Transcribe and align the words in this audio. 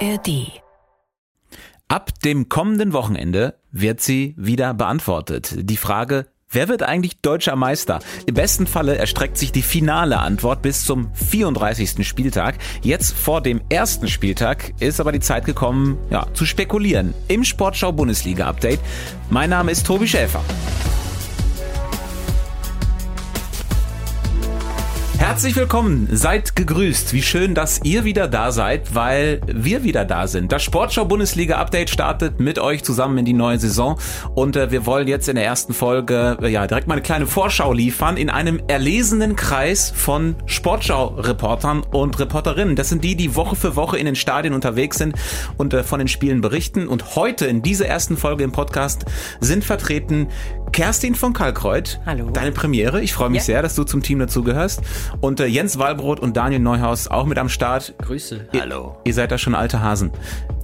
ARD. 0.00 0.60
Ab 1.88 2.10
dem 2.24 2.48
kommenden 2.48 2.92
Wochenende 2.92 3.54
wird 3.70 4.00
sie 4.00 4.34
wieder 4.36 4.74
beantwortet. 4.74 5.54
Die 5.56 5.76
Frage, 5.76 6.26
wer 6.50 6.68
wird 6.68 6.82
eigentlich 6.82 7.20
deutscher 7.20 7.56
Meister? 7.56 8.00
Im 8.26 8.34
besten 8.34 8.66
Falle 8.66 8.96
erstreckt 8.98 9.38
sich 9.38 9.52
die 9.52 9.62
finale 9.62 10.18
Antwort 10.18 10.62
bis 10.62 10.84
zum 10.84 11.14
34. 11.14 12.06
Spieltag. 12.06 12.58
Jetzt 12.82 13.14
vor 13.14 13.40
dem 13.40 13.60
ersten 13.70 14.08
Spieltag 14.08 14.74
ist 14.80 15.00
aber 15.00 15.12
die 15.12 15.20
Zeit 15.20 15.44
gekommen, 15.44 15.98
ja, 16.10 16.26
zu 16.34 16.44
spekulieren. 16.44 17.14
Im 17.28 17.44
Sportschau 17.44 17.92
Bundesliga 17.92 18.46
Update. 18.46 18.80
Mein 19.30 19.50
Name 19.50 19.72
ist 19.72 19.86
Tobi 19.86 20.08
Schäfer. 20.08 20.42
Herzlich 25.26 25.56
willkommen, 25.56 26.06
seid 26.12 26.54
gegrüßt. 26.54 27.12
Wie 27.12 27.20
schön, 27.20 27.56
dass 27.56 27.80
ihr 27.82 28.04
wieder 28.04 28.28
da 28.28 28.52
seid, 28.52 28.94
weil 28.94 29.40
wir 29.48 29.82
wieder 29.82 30.04
da 30.04 30.28
sind. 30.28 30.52
Das 30.52 30.62
Sportschau 30.62 31.04
Bundesliga 31.04 31.56
Update 31.56 31.90
startet 31.90 32.38
mit 32.38 32.60
euch 32.60 32.84
zusammen 32.84 33.18
in 33.18 33.24
die 33.24 33.32
neue 33.32 33.58
Saison 33.58 33.98
und 34.36 34.54
äh, 34.54 34.70
wir 34.70 34.86
wollen 34.86 35.08
jetzt 35.08 35.28
in 35.28 35.34
der 35.34 35.44
ersten 35.44 35.74
Folge 35.74 36.38
äh, 36.40 36.48
ja 36.48 36.68
direkt 36.68 36.86
mal 36.86 36.94
eine 36.94 37.02
kleine 37.02 37.26
Vorschau 37.26 37.72
liefern 37.72 38.16
in 38.16 38.30
einem 38.30 38.62
erlesenen 38.68 39.34
Kreis 39.34 39.90
von 39.90 40.36
Sportschau 40.46 41.06
Reportern 41.16 41.82
und 41.82 42.20
Reporterinnen. 42.20 42.76
Das 42.76 42.88
sind 42.88 43.02
die, 43.02 43.16
die 43.16 43.34
Woche 43.34 43.56
für 43.56 43.74
Woche 43.74 43.98
in 43.98 44.06
den 44.06 44.14
Stadien 44.14 44.54
unterwegs 44.54 44.96
sind 44.96 45.16
und 45.56 45.74
äh, 45.74 45.82
von 45.82 45.98
den 45.98 46.06
Spielen 46.06 46.40
berichten 46.40 46.86
und 46.86 47.16
heute 47.16 47.46
in 47.46 47.62
dieser 47.62 47.86
ersten 47.86 48.16
Folge 48.16 48.44
im 48.44 48.52
Podcast 48.52 49.06
sind 49.40 49.64
vertreten 49.64 50.28
Kerstin 50.76 51.14
von 51.14 51.32
Kalkreuth. 51.32 51.98
Hallo. 52.04 52.28
Deine 52.28 52.52
Premiere. 52.52 53.00
Ich 53.00 53.14
freue 53.14 53.30
mich 53.30 53.38
Ja. 53.38 53.44
sehr, 53.44 53.62
dass 53.62 53.74
du 53.76 53.84
zum 53.84 54.02
Team 54.02 54.18
dazugehörst. 54.18 54.82
Und 55.22 55.40
äh, 55.40 55.46
Jens 55.46 55.78
Walbrot 55.78 56.20
und 56.20 56.36
Daniel 56.36 56.60
Neuhaus 56.60 57.08
auch 57.08 57.24
mit 57.24 57.38
am 57.38 57.48
Start. 57.48 57.94
Grüße. 58.02 58.48
Ihr- 58.52 58.60
Hallo. 58.60 58.98
Ihr 59.04 59.14
seid 59.14 59.30
da 59.32 59.38
schon 59.38 59.54
alte 59.54 59.80
Hasen. 59.80 60.10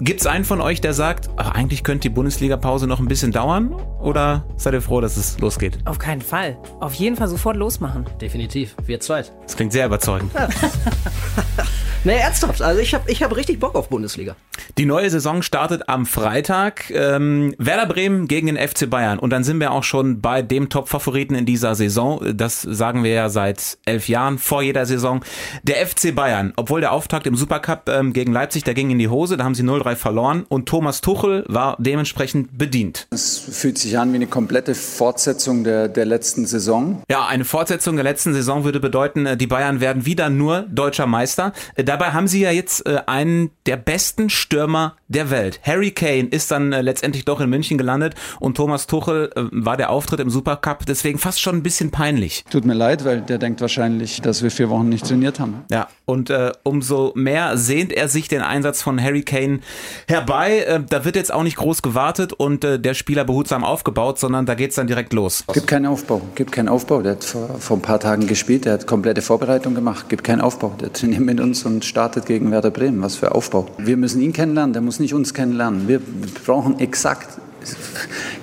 Gibt's 0.02 0.26
einen 0.26 0.44
von 0.44 0.60
euch, 0.60 0.82
der 0.82 0.92
sagt, 0.92 1.30
ach, 1.38 1.52
eigentlich 1.52 1.82
könnte 1.82 2.02
die 2.10 2.14
Bundesliga-Pause 2.14 2.86
noch 2.86 3.00
ein 3.00 3.08
bisschen 3.08 3.32
dauern? 3.32 3.72
Oder 4.02 4.44
seid 4.58 4.74
ihr 4.74 4.82
froh, 4.82 5.00
dass 5.00 5.16
es 5.16 5.38
losgeht? 5.38 5.78
Auf 5.86 5.98
keinen 5.98 6.20
Fall. 6.20 6.58
Auf 6.80 6.92
jeden 6.92 7.16
Fall 7.16 7.28
sofort 7.28 7.56
losmachen. 7.56 8.04
Definitiv. 8.20 8.76
Wir 8.84 9.00
zweit. 9.00 9.32
Das 9.46 9.56
klingt 9.56 9.72
sehr 9.72 9.86
überzeugend. 9.86 10.30
Nee, 12.04 12.16
ernsthaft. 12.16 12.60
Also 12.62 12.80
ich 12.80 12.94
habe 12.94 13.08
ich 13.10 13.22
hab 13.22 13.36
richtig 13.36 13.60
Bock 13.60 13.76
auf 13.76 13.88
Bundesliga. 13.88 14.34
Die 14.76 14.86
neue 14.86 15.08
Saison 15.08 15.42
startet 15.42 15.88
am 15.88 16.04
Freitag. 16.04 16.90
Ähm, 16.90 17.54
Werder 17.58 17.86
Bremen 17.86 18.26
gegen 18.26 18.48
den 18.48 18.56
FC 18.56 18.90
Bayern. 18.90 19.20
Und 19.20 19.30
dann 19.30 19.44
sind 19.44 19.60
wir 19.60 19.70
auch 19.70 19.84
schon 19.84 20.20
bei 20.20 20.42
dem 20.42 20.68
Top-Favoriten 20.68 21.36
in 21.36 21.46
dieser 21.46 21.76
Saison. 21.76 22.20
Das 22.34 22.62
sagen 22.62 23.04
wir 23.04 23.12
ja 23.12 23.28
seit 23.28 23.78
elf 23.84 24.08
Jahren, 24.08 24.38
vor 24.38 24.62
jeder 24.62 24.84
Saison. 24.84 25.22
Der 25.62 25.86
FC 25.86 26.12
Bayern, 26.12 26.52
obwohl 26.56 26.80
der 26.80 26.92
Auftakt 26.92 27.26
im 27.28 27.36
Supercup 27.36 27.88
ähm, 27.88 28.12
gegen 28.12 28.32
Leipzig, 28.32 28.64
der 28.64 28.74
ging 28.74 28.90
in 28.90 28.98
die 28.98 29.08
Hose, 29.08 29.36
da 29.36 29.44
haben 29.44 29.54
sie 29.54 29.62
0-3 29.62 29.94
verloren. 29.94 30.44
Und 30.48 30.66
Thomas 30.68 31.02
Tuchel 31.02 31.44
war 31.46 31.76
dementsprechend 31.78 32.58
bedient. 32.58 33.06
Es 33.10 33.38
fühlt 33.38 33.78
sich 33.78 33.96
an 33.96 34.10
wie 34.12 34.16
eine 34.16 34.26
komplette 34.26 34.74
Fortsetzung 34.74 35.62
der, 35.62 35.86
der 35.86 36.06
letzten 36.06 36.46
Saison. 36.46 37.02
Ja, 37.08 37.26
eine 37.26 37.44
Fortsetzung 37.44 37.94
der 37.94 38.04
letzten 38.04 38.32
Saison 38.32 38.64
würde 38.64 38.80
bedeuten, 38.80 39.24
äh, 39.24 39.36
die 39.36 39.46
Bayern 39.46 39.80
werden 39.80 40.04
wieder 40.04 40.30
nur 40.30 40.62
deutscher 40.62 41.06
Meister. 41.06 41.52
Äh, 41.76 41.84
Dabei 41.92 42.12
haben 42.12 42.26
sie 42.26 42.40
ja 42.40 42.50
jetzt 42.50 42.86
äh, 42.86 43.02
einen 43.06 43.50
der 43.66 43.76
besten 43.76 44.30
Stürmer 44.30 44.96
der 45.12 45.30
Welt. 45.30 45.60
Harry 45.62 45.90
Kane 45.90 46.28
ist 46.30 46.50
dann 46.50 46.72
äh, 46.72 46.80
letztendlich 46.80 47.24
doch 47.24 47.40
in 47.40 47.50
München 47.50 47.78
gelandet 47.78 48.14
und 48.40 48.56
Thomas 48.56 48.86
Tuchel 48.86 49.30
äh, 49.36 49.42
war 49.50 49.76
der 49.76 49.90
Auftritt 49.90 50.20
im 50.20 50.30
Supercup 50.30 50.86
deswegen 50.86 51.18
fast 51.18 51.40
schon 51.40 51.56
ein 51.56 51.62
bisschen 51.62 51.90
peinlich. 51.90 52.44
Tut 52.50 52.64
mir 52.64 52.74
leid, 52.74 53.04
weil 53.04 53.20
der 53.20 53.38
denkt 53.38 53.60
wahrscheinlich, 53.60 54.20
dass 54.20 54.42
wir 54.42 54.50
vier 54.50 54.70
Wochen 54.70 54.88
nicht 54.88 55.06
trainiert 55.06 55.40
haben. 55.40 55.64
Ja, 55.70 55.88
und 56.04 56.30
äh, 56.30 56.52
umso 56.62 57.12
mehr 57.14 57.56
sehnt 57.56 57.92
er 57.92 58.08
sich 58.08 58.28
den 58.28 58.42
Einsatz 58.42 58.82
von 58.82 59.02
Harry 59.02 59.22
Kane 59.22 59.60
herbei. 60.08 60.60
Äh, 60.60 60.80
da 60.88 61.04
wird 61.04 61.16
jetzt 61.16 61.32
auch 61.32 61.42
nicht 61.42 61.56
groß 61.56 61.82
gewartet 61.82 62.32
und 62.32 62.64
äh, 62.64 62.78
der 62.78 62.94
Spieler 62.94 63.24
behutsam 63.24 63.64
aufgebaut, 63.64 64.18
sondern 64.18 64.46
da 64.46 64.54
geht's 64.54 64.76
dann 64.76 64.86
direkt 64.86 65.12
los. 65.12 65.44
Gibt 65.52 65.66
keinen 65.66 65.86
Aufbau, 65.86 66.22
gibt 66.34 66.52
keinen 66.52 66.68
Aufbau. 66.68 67.02
Der 67.02 67.12
hat 67.12 67.24
vor, 67.24 67.48
vor 67.58 67.76
ein 67.76 67.82
paar 67.82 68.00
Tagen 68.00 68.26
gespielt, 68.26 68.64
der 68.64 68.74
hat 68.74 68.86
komplette 68.86 69.22
Vorbereitung 69.22 69.74
gemacht, 69.74 70.08
gibt 70.08 70.24
keinen 70.24 70.40
Aufbau. 70.40 70.74
Der 70.80 70.92
trainiert 70.92 71.20
mit 71.20 71.40
uns 71.40 71.64
und 71.64 71.84
startet 71.84 72.26
gegen 72.26 72.50
Werder 72.50 72.70
Bremen. 72.70 73.02
Was 73.02 73.16
für 73.16 73.34
Aufbau. 73.34 73.66
Wir 73.78 73.96
müssen 73.96 74.20
ihn 74.20 74.32
kennenlernen, 74.32 74.72
der 74.72 74.82
muss 74.82 75.00
nicht 75.02 75.14
uns 75.14 75.34
kennenlernen. 75.34 75.88
Wir 75.88 76.00
brauchen 76.46 76.78
exakt, 76.78 77.38
es 77.62 77.76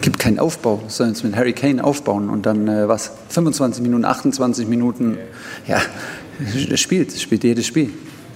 gibt 0.02 0.20
keinen 0.20 0.40
Aufbau, 0.40 0.82
sondern 0.88 1.16
jetzt 1.16 1.24
mit 1.24 1.36
Harry 1.36 1.54
Kane 1.54 1.84
aufbauen 1.84 2.30
und 2.30 2.46
dann 2.46 2.68
äh, 2.68 2.88
was, 2.88 3.12
25 3.30 3.82
Minuten, 3.82 4.06
28 4.06 4.68
Minuten, 4.68 5.18
ja, 5.68 5.82
spielt, 6.76 7.12
spielt 7.20 7.44
jedes 7.44 7.66
Spiel. 7.66 7.92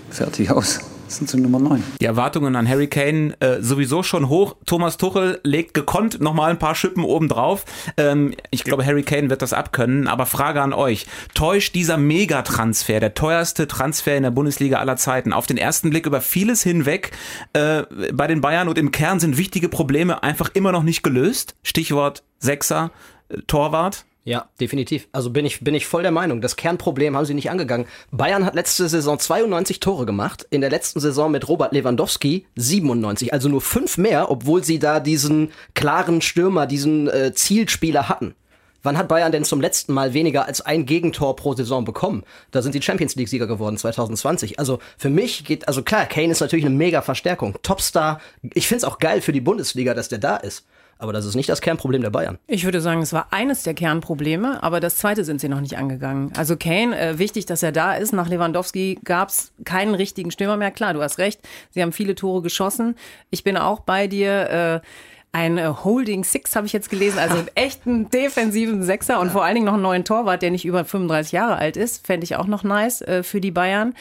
Fertig 0.10 0.52
aus. 0.52 0.80
Sind 1.18 1.30
so 1.30 1.38
Nummer 1.38 1.60
9. 1.60 1.84
Die 2.02 2.06
Erwartungen 2.06 2.56
an 2.56 2.68
Harry 2.68 2.88
Kane 2.88 3.36
äh, 3.40 3.62
sowieso 3.62 4.04
schon 4.04 4.30
hoch. 4.30 4.56
Thomas 4.66 4.98
Tuchel 4.98 5.40
legt 5.44 5.74
gekonnt 5.74 6.22
nochmal 6.22 6.52
ein 6.52 6.60
paar 6.60 6.76
Schippen 6.76 7.04
obendrauf. 7.04 7.66
Ähm, 7.98 8.34
ich 8.52 8.64
glaube, 8.64 8.86
Harry 8.86 9.04
Kane 9.04 9.30
wird 9.30 9.42
das 9.42 9.54
abkönnen. 9.54 10.08
Aber 10.08 10.26
Frage 10.26 10.62
an 10.62 10.74
euch. 10.74 11.06
Täuscht 11.34 11.76
dieser 11.76 11.98
Megatransfer, 11.98 13.00
der 13.00 13.14
teuerste 13.14 13.68
Transfer 13.68 14.16
in 14.16 14.24
der 14.24 14.32
Bundesliga 14.32 14.80
aller 14.80 14.98
Zeiten, 14.98 15.34
auf 15.34 15.46
den 15.46 15.58
ersten 15.58 15.90
Blick 15.90 16.06
über 16.06 16.22
vieles 16.22 16.64
hinweg 16.64 17.12
äh, 17.54 17.84
bei 18.14 18.28
den 18.28 18.42
Bayern 18.42 18.68
und 18.68 18.78
im 18.78 18.92
Kern 18.92 19.20
sind 19.20 19.38
wichtige 19.38 19.70
Probleme 19.70 20.24
einfach 20.24 20.50
immer 20.54 20.72
noch 20.72 20.84
nicht 20.84 21.04
gelöst? 21.04 21.56
Stichwort 21.64 22.24
Sechser, 22.40 22.92
äh, 23.30 23.38
Torwart. 23.48 24.06
Ja, 24.26 24.50
definitiv. 24.60 25.10
Also 25.12 25.32
bin 25.32 25.46
ich, 25.46 25.60
bin 25.62 25.76
ich 25.76 25.86
voll 25.86 26.02
der 26.02 26.12
Meinung. 26.12 26.40
Das 26.40 26.56
Kernproblem 26.56 27.18
haben 27.18 27.26
sie 27.26 27.34
nicht 27.34 27.50
angegangen. 27.50 27.88
Bayern 28.12 28.46
hat 28.46 28.56
letzte 28.56 28.88
Saison 28.88 29.20
92 29.20 29.82
Tore 29.82 30.06
gemacht. 30.06 30.48
In 30.50 30.62
der 30.62 30.70
letzten 30.70 31.02
Saison 31.02 31.30
mit 31.30 31.50
Robert 31.50 31.74
Lewandowski 31.74 32.46
97. 32.56 33.34
Also 33.34 33.50
nur 33.50 33.60
fünf 33.60 33.98
mehr, 33.98 34.32
obwohl 34.32 34.64
sie 34.64 34.80
da 34.80 35.02
diesen 35.02 35.52
klaren 35.74 36.22
Stürmer, 36.22 36.68
diesen 36.68 37.10
äh, 37.10 37.34
Zielspieler 37.34 38.08
hatten. 38.08 38.34
Wann 38.82 38.98
hat 38.98 39.08
Bayern 39.08 39.32
denn 39.32 39.46
zum 39.46 39.62
letzten 39.62 39.94
Mal 39.94 40.14
weniger 40.14 40.46
als 40.46 40.60
ein 40.62 40.86
Gegentor 40.86 41.36
pro 41.38 41.54
Saison 41.54 41.86
bekommen? 41.86 42.24
Da 42.52 42.62
sind 42.62 42.76
die 42.76 42.82
Champions 42.82 43.16
League 43.16 43.30
Sieger 43.30 43.48
geworden 43.48 43.78
2020. 43.78 44.60
Also 44.60 44.80
für 44.98 45.10
mich 45.10 45.46
geht, 45.46 45.68
also 45.70 45.84
klar, 45.84 46.06
Kane 46.06 46.32
ist 46.32 46.42
natürlich 46.42 46.66
eine 46.66 46.76
mega 46.76 47.02
Verstärkung. 47.02 47.58
Topstar. 47.64 48.20
Ich 48.54 48.68
find's 48.68 48.84
auch 48.84 49.00
geil 49.00 49.22
für 49.22 49.32
die 49.32 49.42
Bundesliga, 49.42 49.94
dass 49.94 50.10
der 50.10 50.20
da 50.20 50.36
ist. 50.36 50.66
Aber 50.98 51.14
das 51.14 51.26
ist 51.26 51.36
nicht 51.36 51.50
das 51.50 51.62
Kernproblem 51.62 52.02
der 52.02 52.10
Bayern. 52.10 52.38
Ich 52.48 52.64
würde 52.66 52.82
sagen, 52.82 53.02
es 53.02 53.14
war 53.14 53.28
eines 53.32 53.64
der 53.64 53.74
Kernprobleme, 53.74 54.64
aber 54.64 54.80
das 54.80 54.98
zweite 54.98 55.24
sind 55.24 55.42
sie 55.42 55.50
noch 55.50 55.62
nicht 55.62 55.78
angegangen. 55.78 56.32
Also 56.38 56.56
Kane, 56.56 56.98
äh, 56.98 57.20
wichtig, 57.20 57.46
dass 57.46 57.64
er 57.64 57.72
da 57.72 57.96
ist. 57.96 58.14
Nach 58.14 58.30
Lewandowski 58.30 59.00
gab 59.04 59.30
es 59.30 59.52
keinen 59.66 59.96
richtigen 59.96 60.32
Stürmer 60.32 60.58
mehr. 60.58 60.72
Klar, 60.72 60.94
du 60.94 61.02
hast 61.02 61.18
recht, 61.18 61.42
sie 61.72 61.82
haben 61.82 61.92
viele 61.92 62.16
Tore 62.16 62.42
geschossen. 62.42 62.96
Ich 63.30 63.44
bin 63.44 63.58
auch 63.58 63.82
bei 63.82 64.08
dir. 64.08 64.50
Äh, 64.50 64.88
ein 65.36 65.58
äh, 65.58 65.74
Holding 65.84 66.24
Six 66.24 66.56
habe 66.56 66.68
ich 66.68 66.74
jetzt 66.74 66.92
gelesen, 66.92 67.18
also 67.18 67.38
einen 67.38 67.50
echten 67.56 68.10
defensiven 68.10 68.84
Sechser 68.84 69.20
und 69.20 69.32
vor 69.32 69.44
allen 69.44 69.56
Dingen 69.56 69.66
noch 69.66 69.74
einen 69.74 69.82
neuen 69.82 70.06
Torwart, 70.06 70.44
der 70.44 70.52
nicht 70.52 70.64
über 70.64 70.86
35 70.86 71.32
Jahre 71.32 71.56
alt 71.56 71.76
ist, 71.76 72.06
fände 72.06 72.24
ich 72.24 72.36
auch 72.36 72.46
noch 72.46 72.64
nice 72.64 73.02
äh, 73.02 73.24
für 73.24 73.42
die 73.42 73.50
Bayern. 73.50 73.96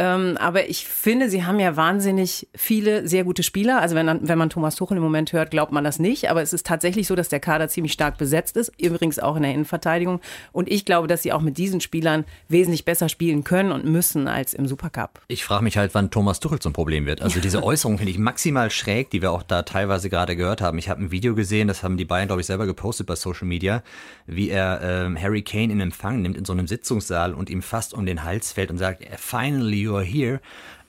Ähm, 0.00 0.36
aber 0.38 0.68
ich 0.68 0.86
finde, 0.86 1.28
sie 1.28 1.44
haben 1.44 1.58
ja 1.58 1.76
wahnsinnig 1.76 2.46
viele 2.54 3.08
sehr 3.08 3.24
gute 3.24 3.42
Spieler. 3.42 3.80
Also 3.80 3.96
wenn, 3.96 4.06
man- 4.06 4.20
wenn 4.28 4.38
man 4.38 4.48
Thomas 4.48 4.76
Tuchel 4.76 4.96
im 4.96 5.02
Moment 5.02 5.32
hört, 5.32 5.50
glaubt 5.50 5.72
man 5.72 5.82
das 5.82 5.98
nicht. 5.98 6.30
Aber 6.30 6.40
es 6.40 6.52
ist 6.52 6.64
tatsächlich 6.64 7.08
so, 7.08 7.16
dass 7.16 7.28
der 7.28 7.40
Kader 7.40 7.68
ziemlich 7.68 7.92
stark 7.92 8.16
besetzt 8.16 8.56
ist. 8.56 8.72
Übrigens 8.80 9.18
auch 9.18 9.34
in 9.34 9.42
der 9.42 9.52
Innenverteidigung. 9.52 10.20
Und 10.52 10.70
ich 10.70 10.84
glaube, 10.84 11.08
dass 11.08 11.22
sie 11.24 11.32
auch 11.32 11.40
mit 11.40 11.58
diesen 11.58 11.80
Spielern 11.80 12.24
wesentlich 12.48 12.84
besser 12.84 13.08
spielen 13.08 13.42
können 13.42 13.72
und 13.72 13.84
müssen 13.86 14.28
als 14.28 14.54
im 14.54 14.68
Supercup. 14.68 15.20
Ich 15.26 15.44
frage 15.44 15.64
mich 15.64 15.76
halt, 15.76 15.94
wann 15.94 16.10
Thomas 16.12 16.38
Tuchel 16.38 16.60
zum 16.60 16.72
Problem 16.72 17.04
wird. 17.04 17.20
Also 17.20 17.40
diese 17.40 17.64
Äußerung 17.64 17.98
finde 17.98 18.12
ich 18.12 18.18
maximal 18.18 18.70
schräg, 18.70 19.10
die 19.10 19.20
wir 19.20 19.32
auch 19.32 19.42
da 19.42 19.62
teilweise 19.62 20.08
gerade 20.10 20.36
gehört 20.36 20.60
haben. 20.60 20.78
Ich 20.78 20.88
habe 20.88 21.02
ein 21.02 21.10
Video 21.10 21.34
gesehen, 21.34 21.66
das 21.66 21.82
haben 21.82 21.96
die 21.96 22.04
Bayern, 22.04 22.28
glaube 22.28 22.40
ich, 22.40 22.46
selber 22.46 22.66
gepostet 22.66 23.08
bei 23.08 23.16
Social 23.16 23.48
Media, 23.48 23.82
wie 24.26 24.48
er 24.48 24.80
ähm, 24.80 25.20
Harry 25.20 25.42
Kane 25.42 25.72
in 25.72 25.80
Empfang 25.80 26.22
nimmt 26.22 26.36
in 26.36 26.44
so 26.44 26.52
einem 26.52 26.68
Sitzungssaal 26.68 27.34
und 27.34 27.50
ihm 27.50 27.62
fast 27.62 27.94
um 27.94 28.06
den 28.06 28.22
Hals 28.22 28.52
fällt 28.52 28.70
und 28.70 28.78
sagt, 28.78 29.02
finally 29.18 29.87
you 29.88 30.00
here. 30.00 30.40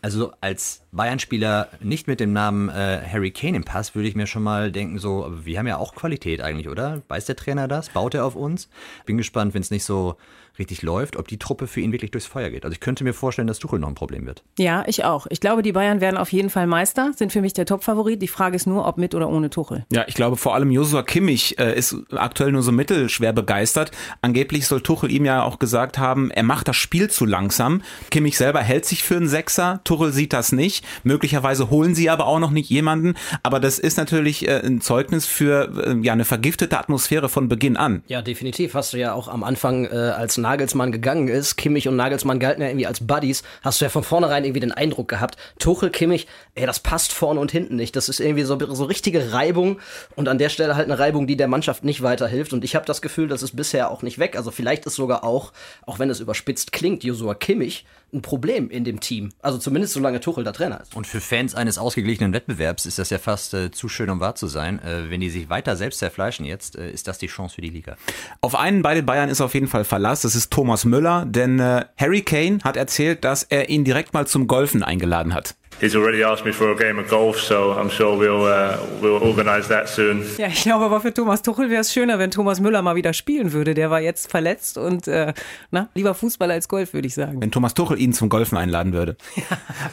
Also 0.02 0.32
als 0.40 0.82
Bayern-Spieler 0.94 1.68
nicht 1.82 2.08
mit 2.08 2.22
dem 2.22 2.32
Namen 2.32 2.70
äh, 2.70 3.02
Harry 3.06 3.32
Kane 3.32 3.58
im 3.58 3.66
Pass 3.66 3.96
würde 3.96 4.08
ich 4.08 4.16
mir 4.16 4.28
schon 4.28 4.44
mal 4.44 4.72
denken, 4.72 4.98
so, 4.98 5.30
wir 5.44 5.60
haben 5.60 5.68
ja 5.68 5.78
auch 5.78 5.94
Qualität 5.94 6.40
eigentlich, 6.40 6.70
oder? 6.70 7.02
Weiß 7.10 7.26
der 7.26 7.36
Trainer 7.36 7.68
das? 7.68 7.90
Baut 7.90 8.14
er 8.14 8.26
auf 8.26 8.36
uns? 8.36 8.70
Bin 9.06 9.18
gespannt, 9.18 9.54
wenn 9.54 9.62
es 9.62 9.72
nicht 9.72 9.84
so 9.84 10.16
richtig 10.60 10.82
läuft, 10.82 11.18
ob 11.18 11.28
die 11.28 11.40
Truppe 11.40 11.68
für 11.68 11.82
ihn 11.82 11.92
wirklich 11.92 12.12
durchs 12.12 12.28
Feuer 12.28 12.50
geht. 12.50 12.66
Also 12.66 12.74
ich 12.74 12.80
könnte 12.80 13.04
mir 13.04 13.14
vorstellen, 13.14 13.48
dass 13.48 13.60
Tuchel 13.60 13.80
noch 13.80 13.88
ein 13.88 13.96
Problem 13.96 14.26
wird. 14.26 14.44
Ja, 14.58 14.84
ich 14.88 15.06
auch. 15.06 15.28
Ich 15.30 15.40
glaube, 15.40 15.64
die 15.64 15.72
Bayern 15.72 16.02
werden 16.02 16.18
auf 16.18 16.32
jeden 16.32 16.50
Fall 16.50 16.68
Meister, 16.68 17.12
sind 17.16 17.32
für 17.32 17.42
mich 17.42 17.54
der 17.54 17.66
Topfavorit. 17.66 18.22
Die 18.22 18.28
Frage 18.28 18.56
ist 18.56 18.68
nur, 18.68 18.86
ob 18.88 18.98
mit 18.98 19.16
oder 19.16 19.30
ohne 19.30 19.50
Tuchel. 19.50 19.86
Ja, 19.92 20.06
ich 20.08 20.14
glaube 20.14 20.38
vor 20.38 20.56
allem 20.56 20.72
Joshua 20.72 21.04
Kimmich 21.04 21.58
äh, 21.60 21.78
ist 21.78 21.96
aktuell 22.12 22.52
nur 22.52 22.62
so 22.62 22.72
mittelschwer 22.72 23.34
begeistert. 23.34 23.92
Angeblich 24.22 24.68
soll 24.68 24.82
Tuchel 24.82 25.12
ihm 25.12 25.26
ja 25.26 25.44
auch 25.44 25.60
gesagt 25.60 25.98
haben, 25.98 26.32
er 26.32 26.44
macht 26.44 26.68
das 26.68 26.76
Spiel 26.76 27.10
zu 27.10 27.26
langsam. 27.26 27.82
Kimmich 28.12 28.38
selber 28.38 28.62
hält 28.62 28.86
sich 28.86 29.04
für 29.04 29.16
einen 29.16 29.28
Sechser, 29.28 29.82
Tuchel 29.84 30.12
sieht 30.12 30.34
das 30.34 30.52
nicht. 30.52 30.86
Möglicherweise 31.04 31.70
holen 31.70 31.96
sie 31.96 32.10
aber 32.10 32.28
auch 32.28 32.40
noch 32.40 32.52
nicht 32.52 32.70
jemanden. 32.70 33.16
Aber 33.44 33.60
das 33.60 33.80
ist 33.80 33.98
natürlich 33.98 34.48
äh, 34.48 34.62
ein 34.66 34.82
Zeugnis 34.82 35.26
für 35.26 35.72
äh, 35.86 35.96
ja 36.02 36.14
eine 36.14 36.26
vergiftete 36.26 36.78
Atmosphäre 36.78 37.30
von 37.30 37.48
Beginn 37.48 37.78
an. 37.78 38.04
Ja, 38.08 38.22
definitiv. 38.22 38.74
Hast 38.74 38.94
du 38.94 38.98
ja 38.98 39.14
auch 39.14 39.28
am 39.28 39.44
Anfang 39.44 39.86
äh, 39.86 39.90
als 39.90 40.38
Nagelsmann 40.50 40.92
gegangen 40.92 41.28
ist, 41.28 41.58
Kimmich 41.58 41.88
und 41.88 41.96
Nagelsmann 41.96 42.40
galten 42.40 42.64
ja 42.64 42.70
irgendwie 42.70 42.88
als 42.88 43.06
Buddies, 43.06 43.44
hast 43.62 43.82
du 43.82 43.86
ja 43.86 43.90
von 43.90 44.02
vornherein 44.02 44.44
irgendwie 44.44 44.62
den 44.62 44.72
Eindruck 44.72 45.08
gehabt, 45.08 45.38
Tuchel, 45.60 45.92
Kimmich, 45.92 46.26
ey, 46.56 46.66
das 46.66 46.80
passt 46.80 47.14
vorne 47.14 47.40
und 47.40 47.52
hinten 47.52 47.76
nicht. 47.76 47.96
Das 47.96 48.10
ist 48.10 48.20
irgendwie 48.20 48.42
so, 48.44 48.58
so 48.74 48.86
richtige 48.86 49.32
Reibung 49.32 49.80
und 50.16 50.28
an 50.28 50.40
der 50.40 50.50
Stelle 50.50 50.76
halt 50.76 50.86
eine 50.86 50.98
Reibung, 50.98 51.28
die 51.28 51.38
der 51.38 51.48
Mannschaft 51.48 51.84
nicht 51.84 52.02
weiterhilft. 52.02 52.52
Und 52.52 52.64
ich 52.64 52.76
habe 52.76 52.86
das 52.86 53.04
Gefühl, 53.04 53.28
das 53.28 53.44
ist 53.44 53.56
bisher 53.56 53.92
auch 53.92 54.02
nicht 54.02 54.18
weg. 54.18 54.36
Also 54.36 54.50
vielleicht 54.50 54.88
ist 54.88 54.96
sogar 54.96 55.24
auch, 55.24 55.54
auch 55.86 56.00
wenn 56.00 56.10
es 56.10 56.20
überspitzt 56.20 56.72
klingt, 56.72 57.04
Josua 57.04 57.36
Kimmich 57.36 57.86
ein 58.14 58.22
Problem 58.22 58.70
in 58.70 58.84
dem 58.84 59.00
Team. 59.00 59.32
Also 59.42 59.58
zumindest 59.58 59.94
solange 59.94 60.20
Tuchel 60.20 60.44
der 60.44 60.54
Trainer 60.54 60.82
ist. 60.82 60.96
Und 60.96 61.06
für 61.06 61.22
Fans 61.22 61.56
eines 61.56 61.78
ausgeglichenen 61.78 62.34
Wettbewerbs 62.34 62.86
ist 62.86 63.00
das 63.00 63.10
ja 63.10 63.20
fast 63.20 63.54
äh, 63.54 63.72
zu 63.72 63.88
schön, 63.88 64.10
um 64.10 64.20
wahr 64.20 64.36
zu 64.36 64.48
sein. 64.48 64.80
Äh, 64.80 65.10
wenn 65.10 65.22
die 65.22 65.30
sich 65.30 65.50
weiter 65.50 65.76
selbst 65.76 66.00
zerfleischen 66.00 66.46
jetzt, 66.46 66.76
äh, 66.76 66.92
ist 66.92 67.08
das 67.08 67.18
die 67.18 67.28
Chance 67.28 67.56
für 67.56 67.62
die 67.62 67.70
Liga. 67.70 67.98
Auf 68.42 68.56
einen 68.56 68.82
bei 68.82 68.96
den 68.96 69.06
Bayern 69.06 69.30
ist 69.30 69.42
auf 69.42 69.54
jeden 69.54 69.68
Fall 69.68 69.84
Verlass. 69.84 70.22
Das 70.22 70.36
ist 70.36 70.39
Thomas 70.48 70.86
Müller, 70.86 71.26
denn 71.26 71.60
äh, 71.60 71.84
Harry 71.98 72.22
Kane 72.22 72.60
hat 72.64 72.78
erzählt, 72.78 73.26
dass 73.26 73.44
er 73.44 73.70
ihn 73.70 73.84
direkt 73.84 74.14
mal 74.14 74.26
zum 74.26 74.48
Golfen 74.48 74.84
eingeladen 74.84 75.34
hat. 75.34 75.56
He's 75.82 75.96
already 75.96 76.26
asked 76.26 76.46
me 76.46 76.52
for 76.52 76.72
a 76.72 76.76
game 76.76 77.00
of 77.00 77.08
golf, 77.08 77.40
so 77.40 77.74
I'm 77.74 77.90
sure 77.90 78.18
we'll 78.18 78.44
uh, 78.44 78.78
we'll 79.02 79.24
organise 79.24 79.70
that 79.70 79.88
soon. 79.88 80.26
Ja, 80.38 80.48
ich 80.48 80.64
glaube 80.64 80.84
aber 80.84 81.00
für 81.00 81.14
Thomas 81.14 81.42
Tuchel 81.42 81.70
wäre 81.70 81.80
es 81.80 81.94
schöner, 81.94 82.20
wenn 82.20 82.32
Thomas 82.32 82.60
Müller 82.60 82.82
mal 82.82 82.96
wieder 82.96 83.14
spielen 83.14 83.54
würde. 83.54 83.74
Der 83.74 83.90
war 83.90 84.02
jetzt 84.02 84.30
verletzt 84.30 84.78
und 84.78 85.08
äh, 85.08 85.34
na, 85.72 85.88
lieber 85.96 86.14
Fußball 86.14 86.52
als 86.52 86.68
Golf, 86.68 86.94
würde 86.94 87.08
ich 87.08 87.14
sagen. 87.14 87.40
Wenn 87.42 87.52
Thomas 87.52 87.76
Tuchel 87.76 87.98
ihn 87.98 88.12
zum 88.12 88.28
Golfen 88.28 88.58
einladen 88.58 88.92
würde. 88.92 89.16